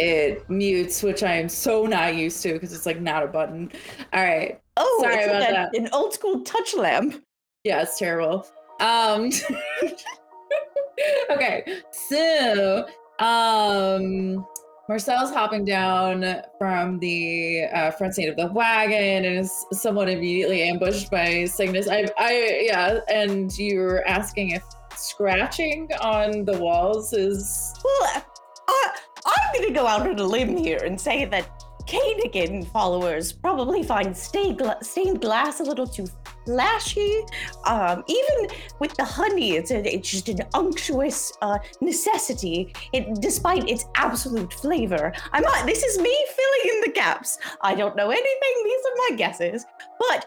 [0.00, 3.70] it mutes, which I am so not used to because it's like not a button.
[4.12, 4.60] All right.
[4.76, 5.76] Oh, Sorry it's about like a- that.
[5.76, 7.22] an old school touch lamp.
[7.64, 8.46] Yeah, it's terrible.
[8.80, 9.30] Um
[11.30, 12.86] Okay, so
[13.18, 14.44] um
[14.88, 16.24] Marcel's hopping down
[16.58, 21.86] from the uh, front seat of the wagon and is somewhat immediately ambushed by Cygnus.
[21.88, 24.64] I, I, yeah, and you're asking if
[24.96, 28.24] scratching on the walls is Well,
[28.68, 28.96] I,
[29.26, 31.48] I'm going to go out on a limb here and say that
[31.86, 36.06] Kanigan followers probably find stained, gla- stained glass a little too
[36.46, 37.22] flashy.
[37.64, 43.68] Um, even with the honey, it's, a, it's just an unctuous uh, necessity, it, despite
[43.68, 45.12] its absolute flavor.
[45.32, 47.38] I'm not, this is me filling in the gaps.
[47.60, 48.54] I don't know anything.
[48.64, 49.66] These are my guesses.
[49.98, 50.26] But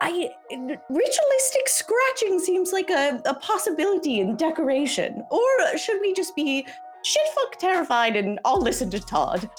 [0.00, 0.30] I
[0.90, 5.24] ritualistic scratching seems like a, a possibility in decoration.
[5.30, 6.66] Or should we just be
[7.04, 9.50] shitfuck terrified and I'll listen to Todd?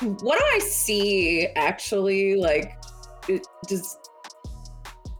[0.00, 2.36] what do I see actually?
[2.36, 2.78] Like,
[3.28, 3.98] it does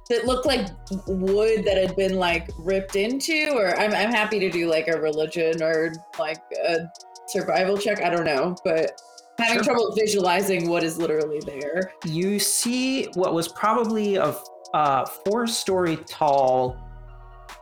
[0.08, 0.68] does it look like
[1.08, 3.50] wood that had been like ripped into?
[3.54, 6.86] Or I'm, I'm happy to do like a religion or like a
[7.26, 8.00] survival check.
[8.00, 9.00] I don't know, but
[9.38, 9.64] having Sure.
[9.64, 11.92] trouble visualizing what is literally there.
[12.04, 14.36] You see what was probably a
[14.74, 16.76] uh, four-story tall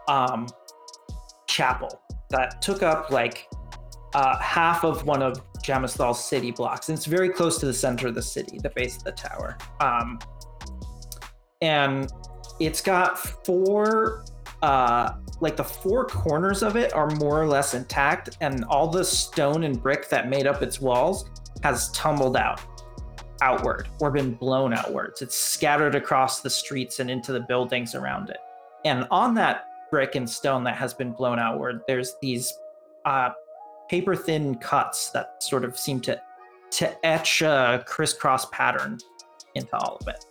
[0.09, 0.47] um,
[1.55, 3.49] chapel that took up like
[4.15, 6.89] uh, half of one of Jamisthal's city blocks.
[6.89, 9.57] And it's very close to the center of the city, the base of the tower.
[9.81, 10.19] Um,
[11.61, 12.11] and
[12.61, 14.25] it's got four,
[14.63, 19.05] uh, like the four corners of it are more or less intact, and all the
[19.05, 21.31] stone and brick that made up its walls
[21.63, 22.61] has tumbled out
[23.43, 25.23] outward or been blown outwards.
[25.23, 28.39] It's scattered across the streets and into the buildings around it.
[28.85, 32.53] And on that brick and stone that has been blown outward, there's these
[33.05, 33.31] uh,
[33.89, 36.21] paper thin cuts that sort of seem to
[36.73, 38.99] to etch a crisscross pattern
[39.55, 40.25] into all of it.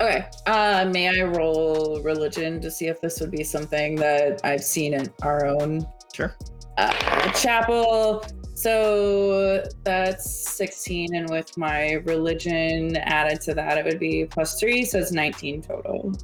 [0.00, 0.24] Okay.
[0.46, 4.94] Uh, may I roll religion to see if this would be something that I've seen
[4.94, 6.34] in our own Sure.
[6.78, 8.24] uh, chapel?
[8.54, 14.86] So that's 16, and with my religion added to that, it would be plus three,
[14.86, 16.14] so it's 19 total.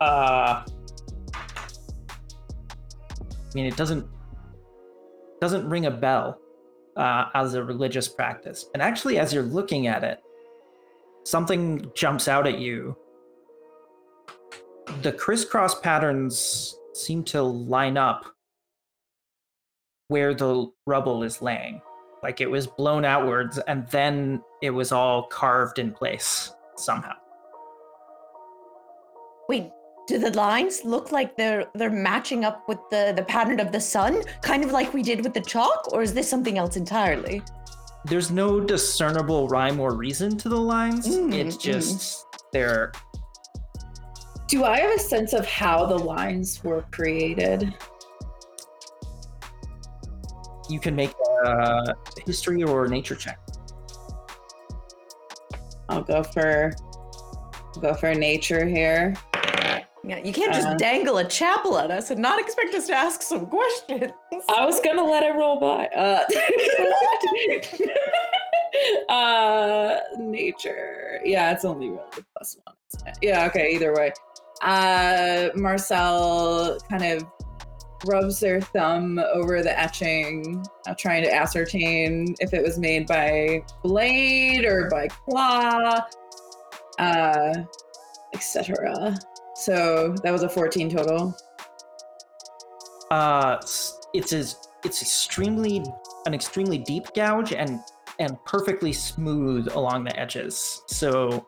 [0.00, 0.64] Uh,
[3.54, 4.06] I mean, it doesn't
[5.40, 6.38] doesn't ring a bell
[6.96, 8.66] uh, as a religious practice.
[8.74, 10.20] And actually, as you're looking at it,
[11.24, 12.96] something jumps out at you.
[15.02, 18.24] The crisscross patterns seem to line up
[20.08, 21.80] where the rubble is laying.
[22.22, 27.14] Like it was blown outwards and then it was all carved in place somehow.
[29.48, 29.70] Wait,
[30.06, 33.80] do the lines look like they're they're matching up with the the pattern of the
[33.80, 37.42] sun, kind of like we did with the chalk, or is this something else entirely?
[38.06, 41.08] there's no discernible rhyme or reason to the lines.
[41.08, 41.62] Mm, it's mm.
[41.62, 42.92] just they're
[44.46, 47.74] Do I have a sense of how the lines were created?
[50.68, 51.12] you can make
[51.44, 51.94] a
[52.26, 53.38] history or nature check.
[55.90, 56.72] I'll go for
[57.80, 59.14] go for nature here.
[60.06, 60.74] Yeah, you can't just Uh.
[60.74, 64.12] dangle a chapel at us and not expect us to ask some questions.
[64.48, 65.86] I was gonna let it roll by.
[65.86, 66.24] Uh,
[69.12, 71.20] uh nature.
[71.24, 72.02] Yeah, it's only really
[72.36, 73.14] plus one.
[73.22, 74.12] Yeah, okay, either way.
[74.62, 77.24] Uh Marcel kind of
[78.06, 83.64] rubs their thumb over the etching, uh, trying to ascertain if it was made by
[83.82, 86.02] blade or by claw,
[86.98, 87.54] uh,
[88.34, 89.16] etc.
[89.54, 91.36] So that was a 14 total.
[93.10, 93.58] Uh,
[94.12, 95.84] it's as it's extremely
[96.26, 97.80] an extremely deep gouge and
[98.18, 100.82] and perfectly smooth along the edges.
[100.86, 101.46] So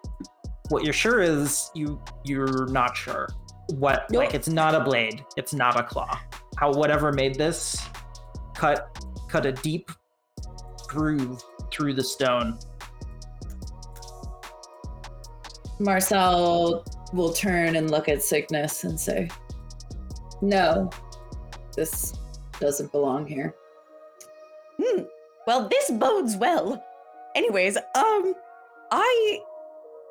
[0.69, 3.29] what you're sure is you you're not sure
[3.75, 6.19] what like it's not a blade, it's not a claw.
[6.57, 7.85] How whatever made this
[8.55, 8.97] cut
[9.29, 9.91] cut a deep
[10.87, 11.43] groove
[11.73, 12.59] through the stone.
[15.79, 19.29] Marcel will turn and look at Cygnus and say,
[20.43, 20.91] No,
[21.75, 22.15] this
[22.61, 23.55] doesn't belong here.
[24.83, 25.03] Hmm.
[25.47, 26.83] Well, this bodes well.
[27.35, 28.35] Anyways, um,
[28.91, 29.41] I,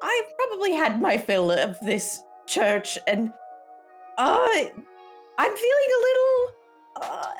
[0.01, 3.31] I've probably had my fill of this church, and
[4.17, 4.47] uh,
[5.37, 6.51] I'm feeling a little
[7.01, 7.33] uh,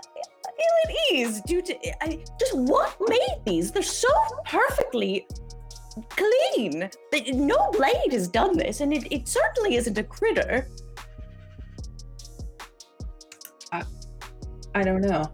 [0.45, 3.71] ill at ease due to I, just what made these.
[3.71, 4.09] They're so
[4.45, 5.27] perfectly
[6.09, 6.89] clean.
[7.11, 10.67] that No blade has done this, and it, it certainly isn't a critter.
[13.71, 13.83] I,
[14.73, 15.31] I don't know.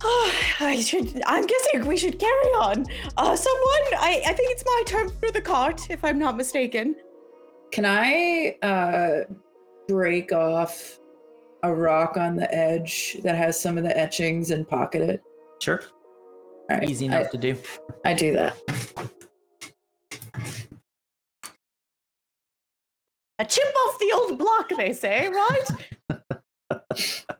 [0.60, 1.22] I should.
[1.26, 2.86] I'm guessing we should carry on.
[3.16, 3.82] Uh, someone.
[3.98, 4.22] I.
[4.26, 6.96] I think it's my turn for the cart, if I'm not mistaken.
[7.72, 9.32] Can I uh,
[9.86, 10.98] break off
[11.62, 15.22] a rock on the edge that has some of the etchings and pocket it?
[15.60, 15.82] Sure.
[16.70, 17.56] All right, Easy enough I, to do.
[18.04, 18.56] I do that.
[23.40, 25.68] A chip off the old block, they say, right?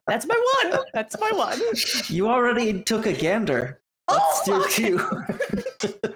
[0.07, 0.81] That's my one.
[0.95, 1.61] That's my one.
[2.09, 3.81] You already took a gander.
[4.11, 4.71] Let's Oh, do fuck.
[4.71, 6.09] two.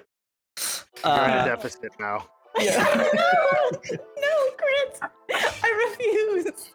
[1.05, 2.27] You're in a uh, deficit now.
[2.59, 2.83] Yeah.
[3.15, 3.71] no,
[4.21, 4.99] no, Chris.
[5.63, 6.71] I refuse.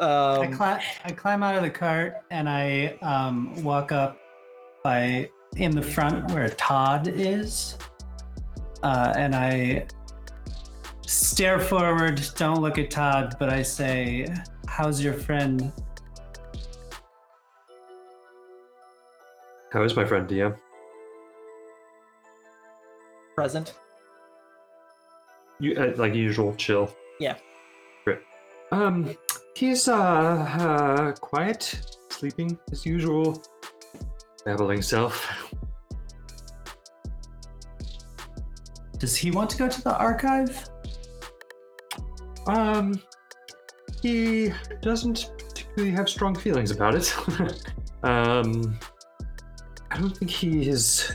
[0.00, 4.18] I, um, cli- I climb out of the cart and I um, walk up
[4.82, 7.76] by in the front where Todd is,
[8.82, 9.86] uh, and I
[11.06, 12.22] stare forward.
[12.36, 14.26] Don't look at Todd, but I say,
[14.66, 15.72] "How's your friend?"
[19.70, 20.56] How is my friend DM?
[23.38, 23.74] present.
[25.60, 26.92] You uh, like usual, chill.
[27.20, 27.36] Yeah.
[28.04, 28.18] Great.
[28.72, 29.16] Um,
[29.54, 31.62] he's uh, uh quiet,
[32.10, 33.40] sleeping as usual,
[34.44, 35.30] babbling self.
[38.98, 40.68] Does he want to go to the archive?
[42.46, 43.00] Um,
[44.02, 47.14] he doesn't particularly have strong feelings about it.
[48.02, 48.78] um,
[49.90, 51.12] I don't think he is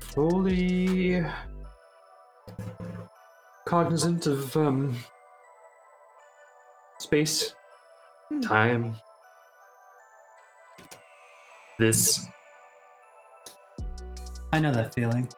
[0.00, 1.24] fully
[3.66, 4.96] cognizant of um
[6.98, 7.54] space,
[8.42, 8.96] time.
[11.78, 12.26] This
[14.52, 15.28] I know that feeling.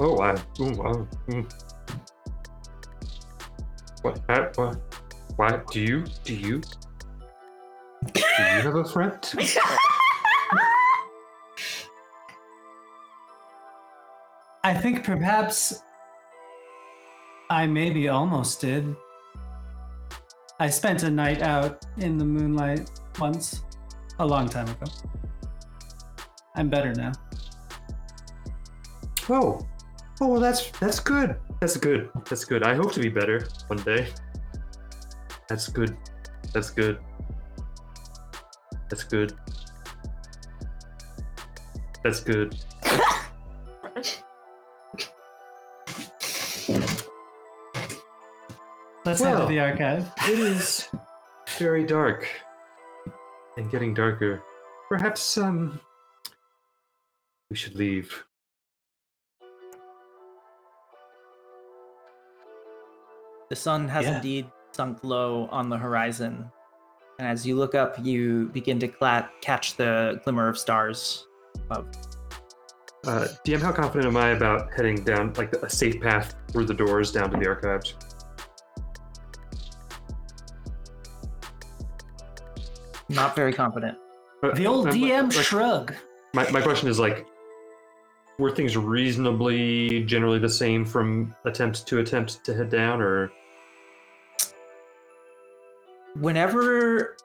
[0.00, 0.32] Oh, I.
[0.60, 1.06] Ooh, wow.
[1.28, 1.52] mm.
[4.02, 4.20] What?
[4.28, 4.76] Uh, what?
[5.36, 5.60] Why?
[5.70, 6.04] Do you?
[6.24, 6.60] Do you?
[8.12, 9.18] Do you have a friend?
[14.64, 15.82] I think perhaps
[17.50, 18.96] I maybe almost did.
[20.58, 23.62] I spent a night out in the moonlight once,
[24.18, 24.86] a long time ago.
[26.56, 27.12] I'm better now.
[29.28, 29.60] Oh.
[30.20, 31.36] Oh, well, that's that's good.
[31.60, 32.08] That's good.
[32.28, 32.62] That's good.
[32.62, 34.08] I hope to be better one day.
[35.48, 35.96] That's good.
[36.52, 36.98] That's good.
[38.88, 39.32] That's good.
[42.04, 42.54] That's good.
[49.04, 50.10] Let's head to the archive.
[50.28, 50.88] It is
[51.58, 52.28] very dark
[53.56, 54.42] and getting darker.
[54.88, 55.80] Perhaps um
[57.50, 58.24] we should leave.
[63.50, 64.16] The sun has Yeah.
[64.16, 66.50] indeed sunk low on the horizon.
[67.18, 71.26] And as you look up, you begin to cla- catch the glimmer of stars
[71.70, 71.86] above.
[73.06, 76.74] Uh, DM, how confident am I about heading down like a safe path through the
[76.74, 77.94] doors down to the archives?
[83.08, 83.98] Not very confident.
[84.54, 85.94] The old DM like, shrug.
[86.34, 87.26] My, my question is like,
[88.38, 93.30] were things reasonably generally the same from attempt to attempt to head down, or
[96.20, 97.16] Whenever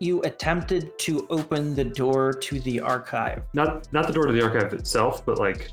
[0.00, 4.42] you attempted to open the door to the archive, not not the door to the
[4.42, 5.70] archive itself, but like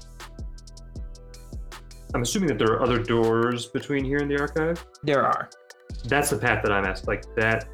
[2.14, 4.86] I'm assuming that there are other doors between here and the archive.
[5.04, 5.50] There are.
[6.06, 7.68] That's the path that I'm asked Like that.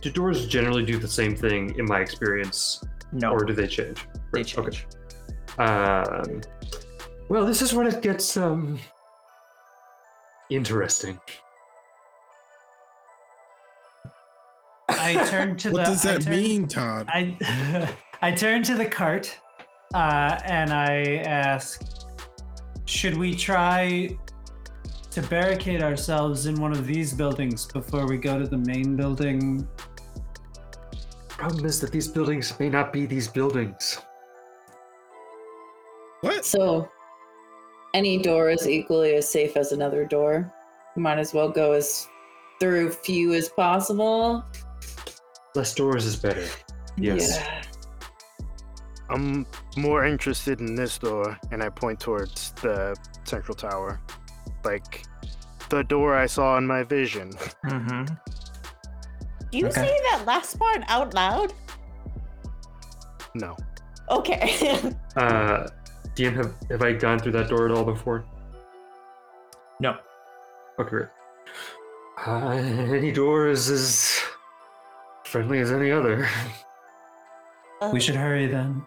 [0.00, 4.06] Do doors generally do the same thing in my experience, No, or do they change?
[4.32, 4.58] they change.
[4.58, 4.78] Okay.
[5.58, 6.40] Um,
[7.28, 8.78] well, this is when it gets um
[10.50, 11.18] interesting.
[14.88, 15.90] I turn to What the.
[15.90, 17.06] does that turn- mean, Todd?
[17.08, 17.36] I
[18.22, 19.36] I turn to the cart,
[19.94, 21.82] uh, and I ask,
[22.86, 24.16] "Should we try
[25.10, 29.66] to barricade ourselves in one of these buildings before we go to the main building?"
[31.28, 33.98] Problem is that these buildings may not be these buildings.
[36.24, 36.42] What?
[36.44, 36.88] So,
[37.92, 40.50] any door is equally as safe as another door.
[40.96, 42.08] Might as well go as
[42.58, 44.42] through few as possible.
[45.54, 46.46] Less doors is better.
[46.96, 47.36] Yes.
[47.38, 47.62] Yeah.
[49.10, 49.46] I'm
[49.76, 54.00] more interested in this door, and I point towards the central tower,
[54.64, 55.04] like
[55.68, 57.32] the door I saw in my vision.
[57.66, 58.04] Mm-hmm.
[59.50, 59.74] Do you Okay.
[59.82, 61.52] say that last part out loud?
[63.34, 63.56] No,
[64.10, 64.90] Okay.
[65.16, 65.68] Uh,
[66.14, 68.24] DM, have, have I gone through that door at all before?
[69.80, 69.96] No.
[70.78, 71.08] Okay, great.
[72.26, 74.20] Uh, any door is as
[75.24, 76.28] friendly as any other.
[77.92, 78.86] We should hurry then.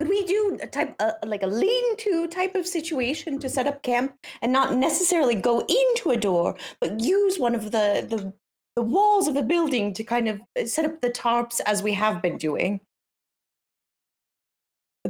[0.00, 3.82] Could we do a type, uh, like a lean-to type of situation to set up
[3.82, 8.32] camp, and not necessarily go into a door, but use one of the the,
[8.76, 11.92] the walls of a building to kind of uh, set up the tarps as we
[11.94, 12.80] have been doing?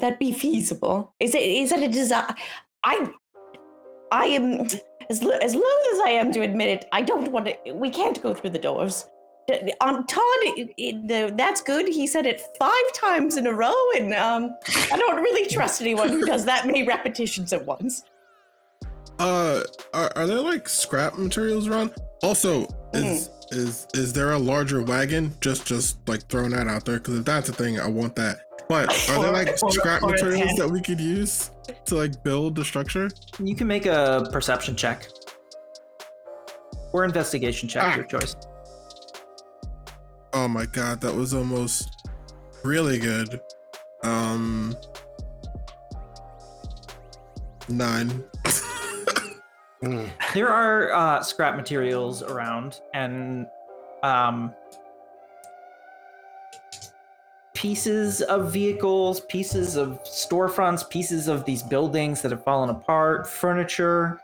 [0.01, 1.13] Would that be feasible?
[1.21, 2.35] Is it is that a desire?
[2.83, 3.11] I
[4.11, 4.67] I am
[5.11, 6.89] as lo- as loath as I am to admit it.
[6.91, 7.73] I don't want to.
[7.75, 9.05] We can't go through the doors.
[9.83, 10.23] On Todd,
[10.57, 11.87] it, it, the, that's good.
[11.87, 14.55] He said it five times in a row, and um,
[14.91, 18.05] I don't really trust anyone who does that many repetitions at once.
[19.19, 21.93] Uh, are, are there like scrap materials around?
[22.23, 25.35] Also, is is is there a larger wagon?
[25.43, 28.47] Just just like throwing that out there, because if that's a thing, I want that.
[28.71, 31.51] But are there like Or- or- scrap or materials that we could use
[31.87, 33.11] to like build the structure?
[33.43, 35.09] You can make a perception check.
[36.93, 37.97] Or investigation check, Ah.
[37.97, 38.37] your choice.
[40.33, 42.09] Oh my god, that was almost
[42.63, 43.41] really good.
[44.05, 44.77] Um,
[47.69, 48.23] nine.
[49.83, 50.05] Hmm.
[50.35, 53.47] There are uh, scrap materials around, and
[54.05, 54.55] um,
[57.61, 64.19] pieces of vehicles, pieces of storefronts, pieces of these buildings that have fallen apart, furniture.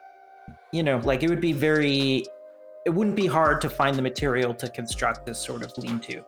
[0.72, 2.24] You know, like it would be very.
[2.87, 6.24] It wouldn't be hard to find the material to construct this sort of lean-to.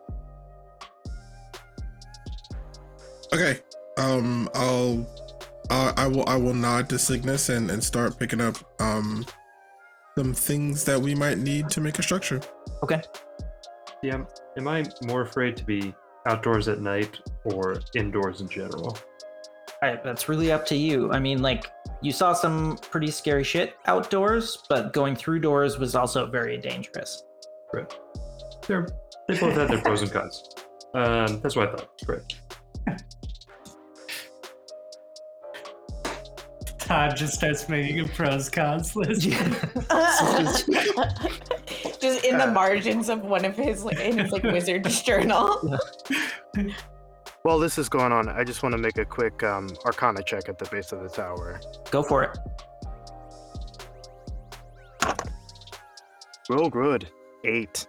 [3.33, 3.59] Okay.
[3.97, 5.07] Um, I'll,
[5.69, 9.25] uh, I will, I will nod to Cygnus and and start picking up um
[10.15, 12.39] some things that we might need to make a structure.
[12.83, 13.01] Okay.
[14.03, 14.23] Yeah.
[14.57, 15.93] am I more afraid to be
[16.27, 18.97] outdoors at night or indoors in general?
[19.81, 21.11] I, that's really up to you.
[21.11, 25.95] I mean, like, you saw some pretty scary shit outdoors, but going through doors was
[25.95, 27.23] also very dangerous.
[28.67, 28.87] They're,
[29.27, 30.49] they both had their pros and cons.
[30.93, 31.89] Um, that's what I thought.
[32.05, 32.21] Great.
[36.79, 39.29] Todd just starts making a pros cons list.
[41.99, 45.79] Just in the margins of one of his, like, in his like wizard's journal.
[47.43, 50.49] While this is going on, I just want to make a quick um, Arcana check
[50.49, 51.61] at the base of the tower.
[51.91, 52.37] Go for it.
[56.49, 57.07] Real good.
[57.45, 57.87] Eight.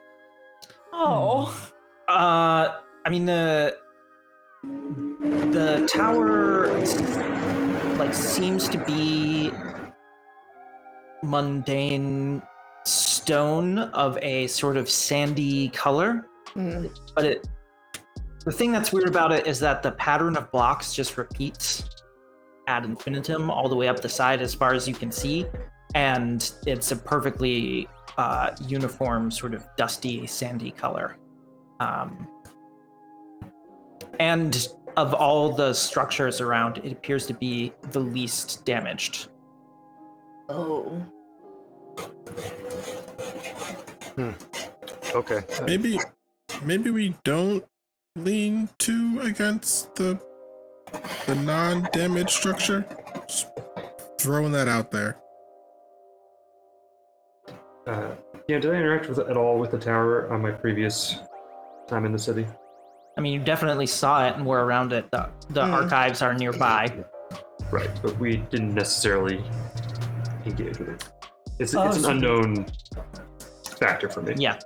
[0.92, 1.72] Oh.
[2.06, 3.76] Uh, I mean the
[4.62, 6.68] the tower
[7.96, 9.50] like seems to be
[11.22, 12.42] mundane
[12.84, 16.86] stone of a sort of sandy color, Hmm.
[17.14, 17.48] but it
[18.44, 21.84] the thing that's weird about it is that the pattern of blocks just repeats
[22.66, 25.46] ad infinitum all the way up the side as far as you can see,
[25.94, 31.18] and it's a perfectly uh, uniform sort of dusty sandy color.
[31.80, 32.26] Um,
[34.18, 39.28] and of all the structures around, it appears to be the least damaged.
[40.48, 41.04] Oh.
[45.14, 45.40] Okay.
[45.66, 45.98] Maybe,
[46.64, 47.64] maybe we don't
[48.16, 50.20] lean too against the
[51.26, 52.84] the non-damaged structure.
[53.28, 53.48] Just
[54.18, 55.16] throwing that out there.
[57.86, 58.10] Uh,
[58.48, 61.16] yeah, did I interact with at all with the tower on my previous
[61.88, 62.46] time in the city?
[63.16, 65.10] I mean, you definitely saw it and were around it.
[65.10, 65.74] The, the Hmm.
[65.74, 66.92] archives are nearby.
[67.70, 69.44] Right, but we didn't necessarily
[70.44, 71.08] engage with it.
[71.60, 72.66] It's, Oh, it's an so- unknown
[73.78, 74.34] factor for me.
[74.38, 74.58] Yeah.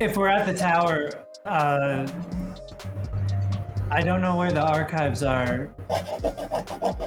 [0.00, 1.10] If we're at the tower,
[1.46, 2.06] uh,
[3.90, 5.70] I don't know where the archives are.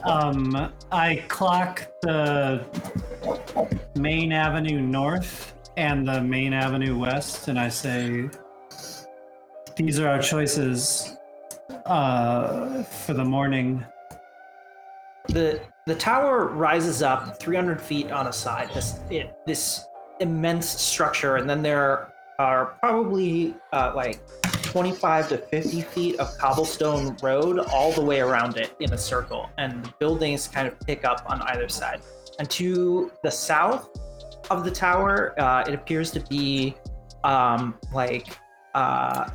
[0.03, 2.63] Um, I clock the
[3.95, 8.29] main avenue north and the main avenue west, and I say,
[9.75, 11.16] "These are our choices
[11.87, 13.85] uh, for the morning."
[15.27, 19.85] the the tower rises up 300 feet on a side this it, this
[20.19, 24.19] immense structure and then there are probably uh, like
[24.63, 29.49] 25 to 50 feet of cobblestone road all the way around it in a circle
[29.57, 32.01] and buildings kind of pick up on either side
[32.39, 33.89] and to the south
[34.49, 36.75] of the tower uh, it appears to be
[37.23, 38.37] um, like
[38.75, 39.29] uh,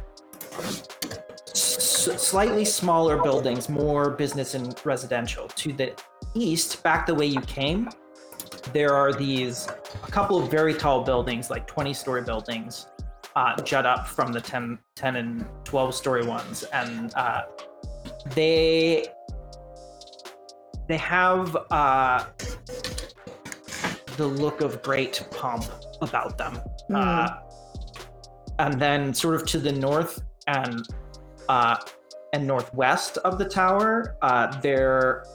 [2.04, 5.48] slightly smaller buildings, more business and residential.
[5.48, 5.94] To the
[6.34, 7.88] east, back the way you came,
[8.72, 12.86] there are these a couple of very tall buildings, like 20 story buildings,
[13.36, 16.64] uh, jut up from the 10, 10 and 12 story ones.
[16.72, 17.42] And uh,
[18.34, 19.06] they
[20.88, 22.24] they have uh,
[24.16, 25.64] the look of great pomp
[26.00, 26.58] about them.
[26.92, 27.28] Uh,
[28.58, 30.86] and then sort of to the north and
[31.52, 31.76] uh,
[32.32, 35.26] and northwest of the tower, uh, there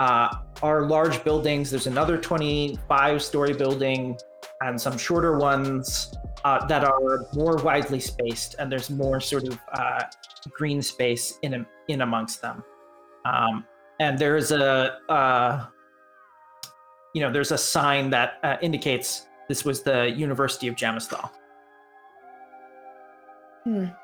[0.00, 0.28] uh,
[0.60, 1.70] are large buildings.
[1.70, 4.18] There's another 25 story building
[4.60, 6.12] and some shorter ones
[6.44, 10.02] uh, that are more widely spaced, and there's more sort of uh,
[10.50, 12.64] green space in in amongst them.
[13.24, 13.64] Um,
[14.00, 15.70] and there's a
[17.14, 21.30] you know there's a sign that uh, indicates this was the University of Jamisthal.
[23.64, 24.01] I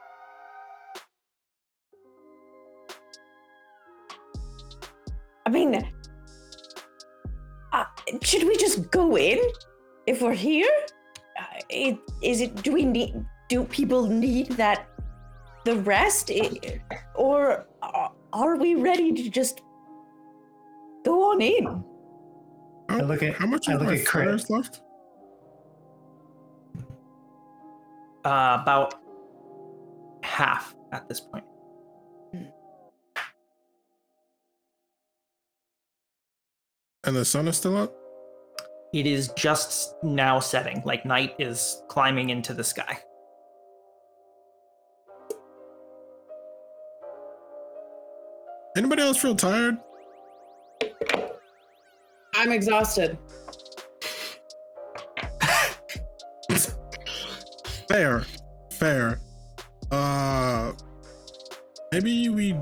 [8.22, 9.38] should we just go in
[10.06, 10.70] if we're here?
[11.38, 12.62] Uh, it, is it?
[12.62, 13.14] Do we need?
[13.48, 14.86] Do people need that?
[15.64, 16.80] The rest, I-
[17.14, 19.61] or are- are we ready to just
[21.04, 21.84] go on in?
[22.88, 24.48] I look at- how much I look my at Crit.
[24.50, 24.80] left?
[28.24, 28.94] Uh, about
[30.22, 31.44] half at this point.
[37.04, 37.94] And the sun is still up?
[38.93, 42.99] It is just now setting, like night is climbing into the sky.
[48.76, 49.76] Anybody else feel tired?
[52.34, 53.18] I'm exhausted.
[57.89, 58.24] Fair.
[58.72, 59.18] Fair.
[59.91, 60.72] Uh
[61.91, 62.55] maybe we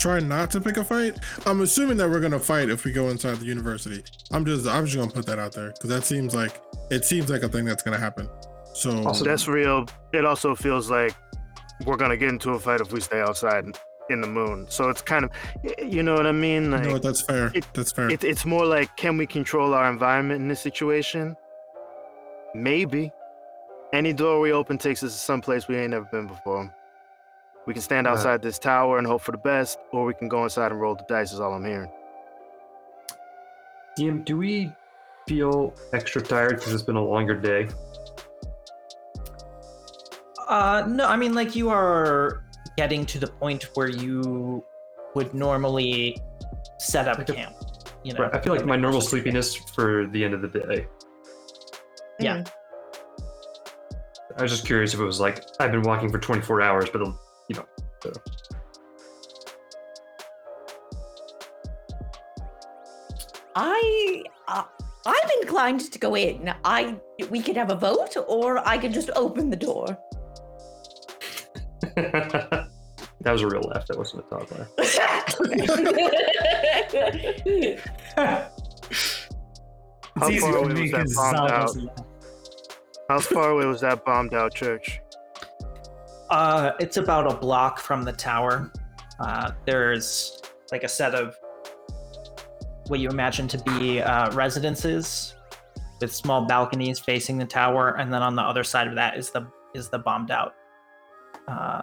[0.00, 1.18] try not to pick a fight.
[1.46, 4.02] I'm assuming that we're gonna fight if we go inside the university.
[4.32, 7.30] I'm just I'm just gonna put that out there because that seems like it seems
[7.30, 8.28] like a thing that's gonna happen.
[8.72, 9.86] So Also- That's real.
[10.12, 11.14] It also feels like
[11.86, 13.64] we're gonna get into a fight if we stay outside
[14.08, 14.66] in the moon.
[14.68, 15.30] So it's kind of,
[15.78, 16.70] you know what I mean?
[16.72, 17.50] Like, know that's fair.
[17.54, 18.10] it- that's fair.
[18.10, 21.36] it, it's more like, can we control our environment in this situation?
[22.54, 23.12] Maybe.
[23.92, 26.72] Any door we open takes us to some place we ain't never been before.
[27.66, 30.44] We can stand outside this tower and hope for the best, or we can go
[30.44, 31.32] inside and roll the dice.
[31.32, 31.90] Is all I'm hearing.
[33.98, 34.72] DM, do we
[35.28, 37.68] feel extra tired because it's been a longer day?
[40.48, 42.44] Uh, no, I mean, like you are
[42.76, 44.64] getting to the point where you
[45.14, 46.16] would normally
[46.78, 47.56] set up Like a- camp.
[48.02, 48.34] You know, Right.
[48.34, 50.86] I feel like my normal sleepiness for the end of the day.
[52.18, 52.44] Yeah.
[54.38, 57.00] I was just curious if it was like I've been walking for 24 hours, but
[57.00, 57.18] you know,
[58.02, 58.12] so.
[63.56, 64.64] I, uh,
[65.06, 66.52] I'm inclined to go in.
[66.64, 66.96] I,
[67.30, 69.86] we could have a vote, or I could just open the door.
[71.96, 72.68] that
[73.24, 73.86] was a real laugh.
[73.88, 74.68] That wasn't a dog laugh.
[80.16, 81.76] How far away was that 'cause bombed out?
[83.08, 85.00] How far away was that bombed out church?
[86.30, 88.72] Uh, it's about a block from the tower.
[89.18, 91.36] Uh, there's like a set of
[92.86, 95.34] what you imagine to be uh, residences
[96.00, 99.30] with small balconies facing the tower, and then on the other side of that is
[99.30, 100.54] the is the bombed out
[101.48, 101.82] uh,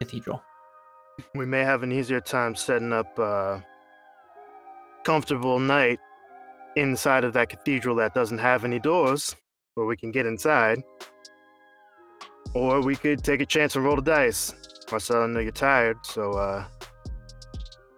[0.00, 0.42] cathedral.
[1.34, 3.64] We may have an easier time setting up a
[5.04, 5.98] comfortable night
[6.76, 9.36] inside of that cathedral that doesn't have any doors,
[9.74, 10.82] where we can get inside.
[12.52, 14.54] Or we could take a chance and roll the dice.
[14.90, 16.64] Marcel, I know you're tired, so uh,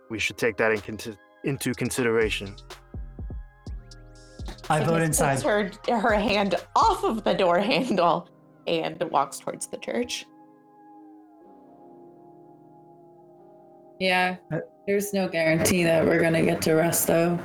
[0.08, 2.54] we should take that in conti- into consideration.
[4.70, 5.34] I vote inside.
[5.34, 8.28] takes her her hand off of the door handle
[8.66, 10.24] and walks towards the church.
[14.00, 14.36] Yeah.
[14.52, 17.38] Uh, There's no guarantee that we're gonna get to rest though.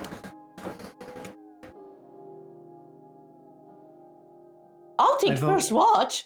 [5.00, 6.26] I'll take vote- first watch.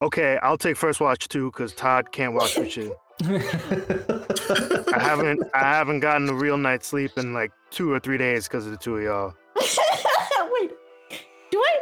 [0.00, 2.94] Okay, I'll take first watch too, because Todd can't watch with you.
[3.24, 8.46] I haven't I haven't gotten a real night's sleep in like two or three days
[8.46, 9.34] because of the two of y'all.
[10.52, 10.70] Wait,
[11.50, 11.78] do I?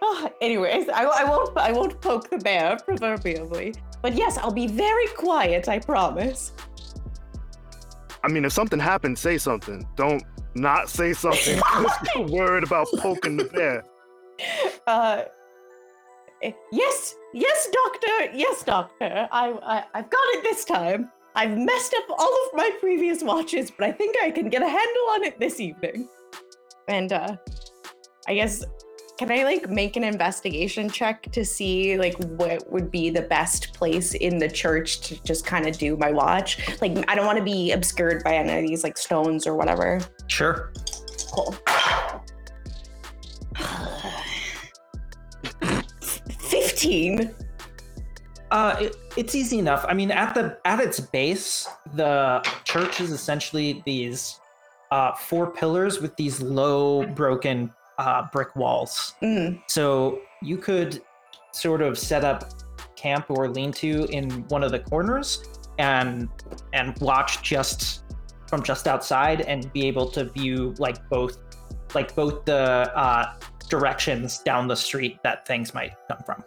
[0.00, 1.56] Oh, anyways, I, I won't.
[1.58, 3.74] I won't poke the bear proverbially.
[4.00, 5.68] But yes, I'll be very quiet.
[5.68, 6.52] I promise.
[8.24, 9.86] I mean, if something happens, say something.
[9.96, 10.22] Don't
[10.54, 11.60] not say something.
[12.16, 13.84] worried about poking the bear.
[14.86, 15.24] Uh,
[16.72, 18.36] yes, yes, doctor.
[18.36, 19.28] Yes, doctor.
[19.30, 21.10] I, I, I've got it this time.
[21.34, 24.68] I've messed up all of my previous watches, but I think I can get a
[24.68, 26.08] handle on it this evening.
[26.88, 27.36] And uh,
[28.28, 28.64] I guess
[29.18, 33.72] can I like make an investigation check to see like what would be the best
[33.72, 36.58] place in the church to just kind of do my watch?
[36.80, 40.00] Like I don't want to be obscured by any of these like stones or whatever.
[40.26, 40.72] sure.
[41.30, 41.56] Cool.
[46.82, 47.34] Fifteen.
[48.50, 49.84] Uh, it, it's easy enough.
[49.88, 54.40] I mean, at the at its base, the church is essentially these
[54.90, 59.14] uh, four pillars with these low, broken uh, brick walls.
[59.22, 59.62] Mm.
[59.68, 61.02] So you could
[61.52, 62.52] sort of set up
[62.96, 65.42] camp or lean-to in one of the corners
[65.78, 66.28] and
[66.72, 68.02] and watch just
[68.48, 71.38] from just outside and be able to view like both
[71.94, 73.34] like both the uh,
[73.68, 76.42] directions down the street that things might come from.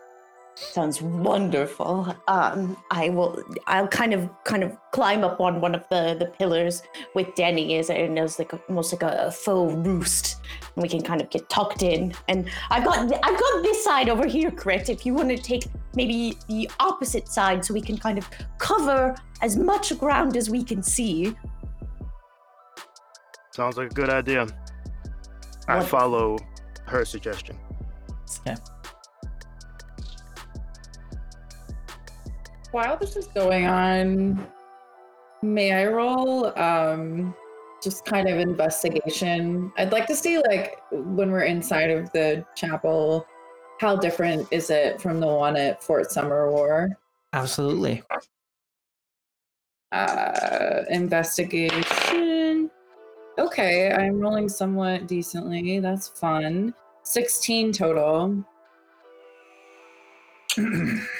[0.57, 2.15] Sounds wonderful.
[2.29, 3.43] Um, I will.
[3.67, 6.81] I'll kind of, kind of climb up on one of the the pillars
[7.13, 10.37] with Denny, as it knows like almost like a, faux roost,
[10.75, 12.13] and we can kind of get tucked in.
[12.29, 14.89] And I've got, I've got this side over here, Crit.
[14.89, 19.13] If you want to take maybe the opposite side, so we can kind of cover
[19.41, 21.35] as much ground as we can see.
[23.51, 24.47] Sounds like a good idea.
[25.67, 26.37] I What- follow
[26.85, 27.57] her suggestion.
[28.45, 28.55] Yeah.
[32.75, 34.45] While this is going on,
[35.41, 37.33] may I roll um
[37.81, 39.71] just kind of investigation?
[39.77, 43.25] I'd like to see like when we're inside of the chapel,
[43.79, 46.89] how different is it from the one at Fort Summer War?
[47.31, 48.03] Absolutely.
[49.93, 52.69] Uh investigation.
[53.37, 55.79] Okay, I'm rolling somewhat decently.
[55.79, 56.73] That's fun.
[57.03, 58.43] 16 total.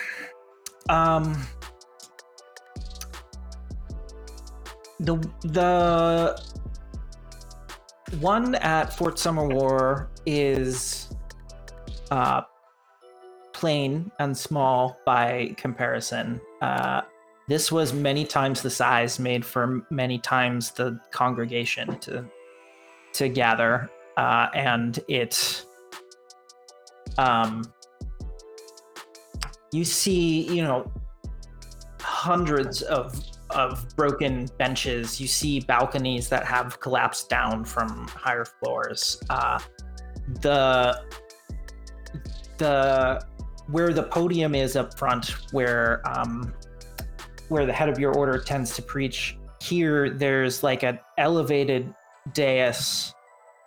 [0.89, 1.35] um
[4.99, 6.41] the the
[8.19, 11.09] one at Fort Summer War is
[12.11, 12.41] uh
[13.53, 16.39] plain and small by comparison.
[16.61, 17.01] Uh
[17.47, 22.25] this was many times the size made for many times the congregation to
[23.13, 25.65] to gather uh and it
[27.17, 27.63] um
[29.75, 30.91] you see, you know,
[31.99, 33.21] hundreds of
[33.51, 35.19] of broken benches.
[35.19, 39.21] You see balconies that have collapsed down from higher floors.
[39.29, 39.59] Uh,
[40.41, 41.01] the
[42.57, 43.23] the
[43.67, 46.53] where the podium is up front, where um,
[47.49, 49.37] where the head of your order tends to preach.
[49.61, 51.93] Here, there's like an elevated
[52.33, 53.13] dais,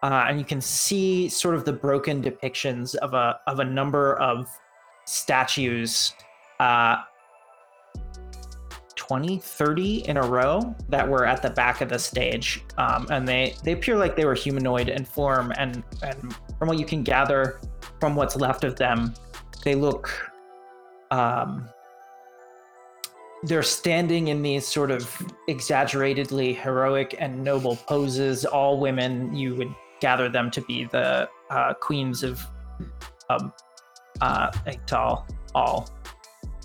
[0.02, 4.14] uh, and you can see sort of the broken depictions of a of a number
[4.20, 4.48] of
[5.08, 6.12] statues
[6.60, 6.96] uh
[8.96, 12.62] 20 30 in a row that were at the back of the stage.
[12.76, 16.78] Um and they they appear like they were humanoid in form and and from what
[16.78, 17.60] you can gather
[18.00, 19.14] from what's left of them
[19.64, 20.30] they look
[21.10, 21.68] um
[23.44, 25.10] they're standing in these sort of
[25.46, 31.72] exaggeratedly heroic and noble poses all women you would gather them to be the uh,
[31.74, 32.44] queens of
[33.30, 33.52] um,
[34.20, 34.50] uh,
[35.54, 35.88] all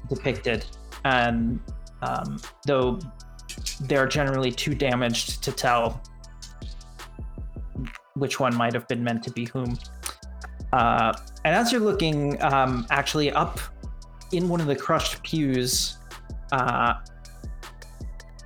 [0.10, 0.66] depicted,
[1.06, 1.60] and
[2.02, 3.00] um, though
[3.82, 6.02] they're generally too damaged to tell
[8.16, 9.78] which one might have been meant to be whom.
[10.72, 11.14] Uh,
[11.46, 13.60] and as you're looking, um, actually up
[14.32, 15.98] in one of the crushed pews,
[16.52, 16.96] uh,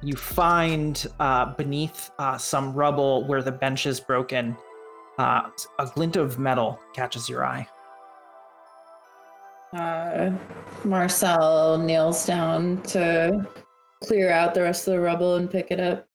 [0.02, 4.56] you find uh, beneath uh, some rubble where the bench is broken,
[5.18, 5.50] uh,
[5.80, 7.68] a glint of metal catches your eye.
[9.74, 10.32] Uh,
[10.84, 13.46] Marcel kneels down to
[14.04, 16.08] clear out the rest of the rubble and pick it up.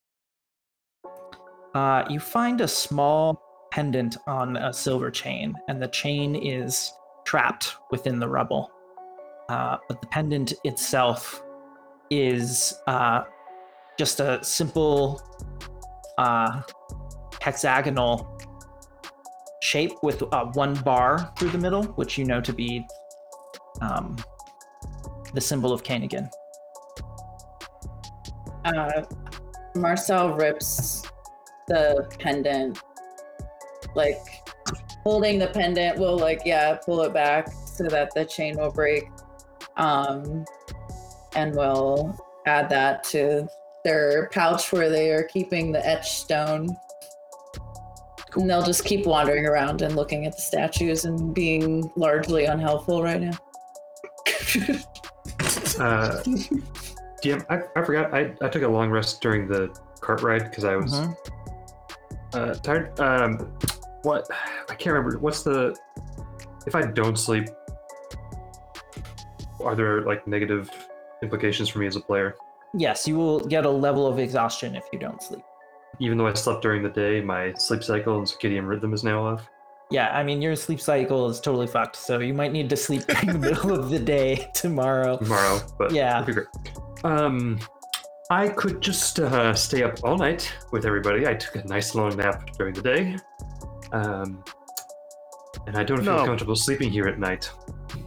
[1.74, 6.92] Uh, you find a small pendant on a silver chain, and the chain is
[7.24, 8.70] trapped within the rubble.
[9.48, 11.42] Uh, but the pendant itself
[12.10, 13.24] is uh,
[13.98, 15.20] just a simple
[16.18, 16.62] uh,
[17.40, 18.38] hexagonal
[19.62, 22.86] shape with uh, one bar through the middle, which you know to be
[23.80, 24.16] um,
[25.34, 26.28] the symbol of Kanigan.
[28.64, 29.02] Uh,
[29.74, 31.02] Marcel rips
[31.68, 32.78] the pendant,
[33.94, 34.20] like
[35.02, 39.04] holding the pendant will like yeah pull it back so that the chain will break,
[39.76, 40.44] um,
[41.34, 42.16] and we'll
[42.46, 43.48] add that to
[43.84, 46.76] their pouch where they are keeping the etched stone.
[48.34, 53.02] And they'll just keep wandering around and looking at the statues and being largely unhelpful
[53.02, 53.36] right now.
[55.78, 56.22] Uh,
[57.22, 58.12] DM, I, I forgot.
[58.14, 61.16] I, I took a long rest during the cart ride because I was Mhm.
[62.34, 62.98] uh, tired.
[63.00, 63.38] Um,
[64.02, 64.26] what?
[64.68, 65.18] I can't remember.
[65.18, 65.76] What's the?
[66.66, 67.48] If I don't sleep,
[69.64, 70.70] are there like negative
[71.22, 72.34] implications for me as a player?
[72.74, 75.44] Yes, you will get a level of exhaustion if you don't sleep.
[76.00, 79.24] Even though I slept during the day, my sleep cycle and circadian rhythm is now
[79.26, 79.46] off.
[79.92, 83.02] Yeah, I mean, your sleep cycle is totally fucked, so you might need to sleep
[83.22, 85.18] in the middle of the day tomorrow.
[85.18, 86.22] tomorrow, but Yeah.
[86.22, 86.46] be great.
[87.04, 87.58] Um,
[88.30, 91.26] I could just uh, stay up all night with everybody.
[91.26, 93.16] I took a nice long nap during the day,
[93.92, 94.42] um,
[95.66, 96.24] and I don't feel No.
[96.24, 97.50] comfortable sleeping here at night.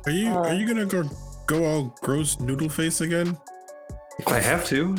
[0.07, 1.03] Are you Uh, are you gonna go
[1.45, 3.38] go all gross noodle face again?
[4.17, 4.95] If I have to,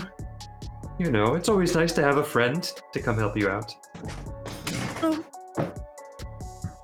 [1.00, 2.62] you know, it's always nice to have a friend
[2.92, 3.74] to come help you out.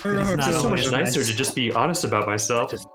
[0.05, 1.27] I don't know how It's to It's so much nicer that.
[1.27, 2.71] to just be honest about myself.
[2.71, 2.89] Just-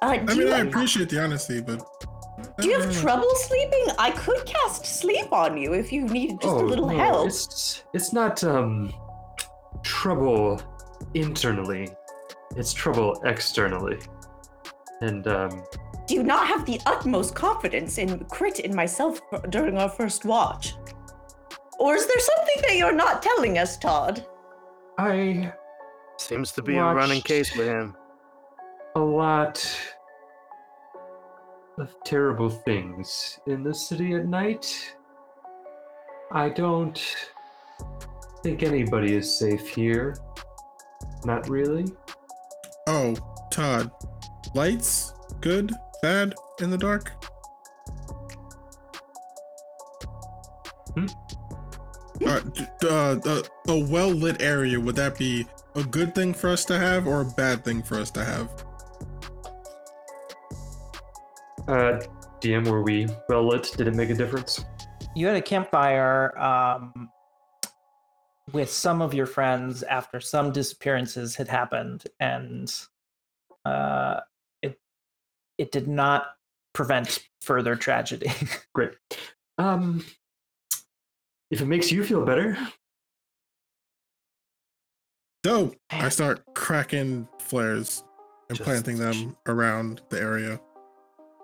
[0.00, 1.80] Uh, I mean, you, I appreciate the honesty, but
[2.58, 3.86] do you have trouble sleeping?
[3.98, 7.26] I could cast sleep on you if you needed just a little no, help.
[7.28, 8.92] It's it's not um
[9.82, 10.60] trouble
[11.14, 11.88] internally.
[12.56, 13.98] It's trouble externally.
[15.02, 15.64] And um
[16.06, 19.20] Do you not have the utmost confidence in Crit and myself
[19.50, 20.74] during our first watch?
[21.78, 24.26] Or is there something that you're not telling us, Todd?
[24.98, 25.52] I
[26.22, 27.96] Seems to be a running case with him.
[28.94, 29.58] a lot
[31.78, 34.94] of terrible things in the city at night.
[36.30, 37.00] I don't
[38.42, 40.16] think anybody is safe here.
[41.24, 41.86] Not really.
[42.86, 43.16] Oh,
[43.50, 43.90] Todd,
[44.54, 47.10] lights good, bad in the dark.
[50.94, 51.06] Hmm?
[52.24, 56.34] Uh, d- d- uh, uh, a well lit area would that be a good thing
[56.34, 58.64] for us to have or a bad thing for us to have?
[61.68, 62.00] Uh
[62.40, 63.72] DM were we well lit?
[63.76, 64.64] Did it make a difference?
[65.14, 67.10] You had a campfire um,
[68.52, 72.74] with some of your friends after some disappearances had happened, and
[73.64, 74.20] uh,
[74.60, 74.80] it
[75.56, 76.26] it did not
[76.72, 78.30] prevent further tragedy.
[78.74, 78.94] Great.
[79.58, 80.04] Um
[81.50, 82.56] if it makes you feel better,
[85.42, 85.74] Dope.
[85.90, 88.04] I start cracking flares
[88.48, 90.60] and Just- planting them around the area.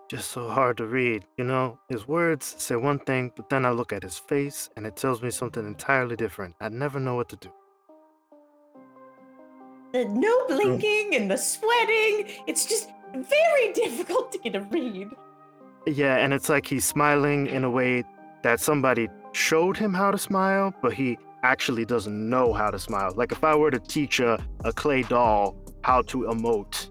[0.08, 1.78] Just so hard to read, you know?
[1.90, 5.20] His words say one thing, but then I look at his face and it tells
[5.22, 6.54] me something entirely different.
[6.60, 7.50] I never know what to do.
[9.92, 15.08] The no blinking and the sweating, it's just very difficult to get a read.
[15.86, 18.04] Yeah, and it's like he's smiling in a way
[18.42, 23.12] that somebody showed him how to smile, but he actually doesn't know how to smile.
[23.14, 26.88] Like if I were to teach a, a clay doll how to emote,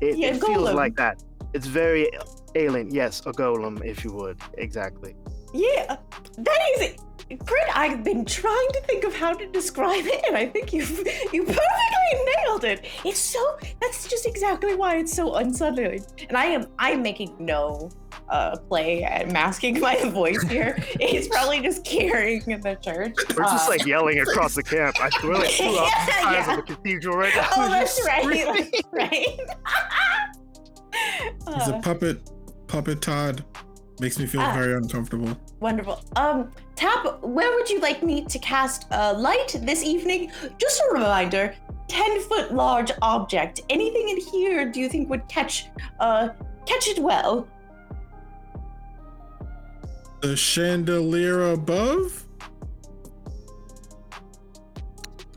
[0.00, 1.22] it, Yeah, it feels like that.
[1.52, 2.08] It's very
[2.54, 2.90] alien.
[2.92, 4.38] Yes, a golem, if you would.
[4.58, 5.14] Exactly.
[5.52, 5.96] Yeah,
[6.38, 7.00] that is it.
[7.46, 10.80] Crit, I've been trying to think of how to describe it, and I think you
[11.32, 12.14] you perfectly
[12.44, 12.86] nailed it.
[13.04, 16.04] It's so that's just exactly why it's so unsettling.
[16.28, 17.90] And I am I'm making no
[18.30, 20.78] uh play at masking my voice here.
[21.00, 23.14] He's probably just carrying in the church.
[23.36, 24.96] We're just Uh, like yelling across the camp.
[25.02, 26.58] I feel like throughout the Yeah, sides yeah.
[26.58, 27.48] of the cathedral right now.
[27.56, 28.22] Oh, that's right.
[28.22, 28.70] screaming.
[28.72, 29.40] That's right.
[31.54, 32.30] He's a Uh, puppet,
[32.66, 33.44] puppet Todd.
[34.00, 34.54] Makes me feel Ah.
[34.54, 35.36] very uncomfortable.
[35.60, 36.00] Wonderful.
[36.16, 40.30] Um, Tap, where would you like me to cast uh, light this evening?
[40.56, 41.54] Just a reminder,
[41.88, 43.60] 10 foot large object.
[43.68, 45.66] Anything in here do you think would catch
[45.98, 46.30] uh
[46.64, 47.46] catch it well?
[50.20, 52.24] The chandelier above?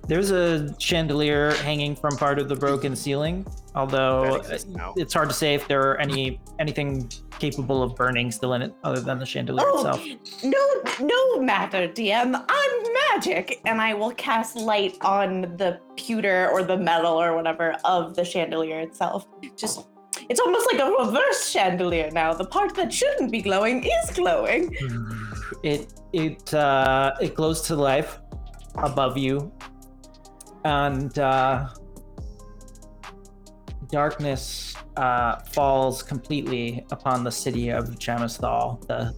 [0.07, 4.93] There's a chandelier hanging from part of the broken ceiling, although That exists now.
[4.97, 7.09] it's hard to say if there are any anything
[7.39, 10.43] capable of burning still in it other than the chandelier Oh, itself.
[10.43, 12.35] no, no matter, DM.
[12.35, 17.75] I'm magic, and I will cast light on the pewter or the metal or whatever
[17.85, 19.25] of the chandelier itself.
[19.55, 19.87] Just,
[20.29, 22.33] it's almost like a reverse chandelier now.
[22.33, 24.75] The part that shouldn't be glowing is glowing.
[25.63, 28.19] It it uh, it glows to life
[28.77, 29.51] above you,
[30.65, 31.69] and uh,
[33.89, 38.85] darkness uh, falls completely upon the city of Jamisthal.
[38.87, 39.13] The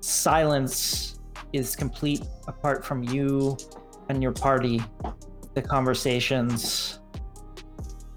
[0.00, 1.20] silence
[1.52, 3.56] is complete apart from you
[4.08, 4.82] and your party.
[5.54, 6.97] The conversations,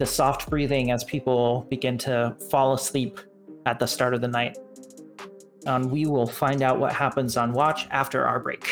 [0.01, 3.19] the soft breathing as people begin to fall asleep
[3.67, 4.57] at the start of the night
[5.67, 8.67] and we will find out what happens on watch after our break.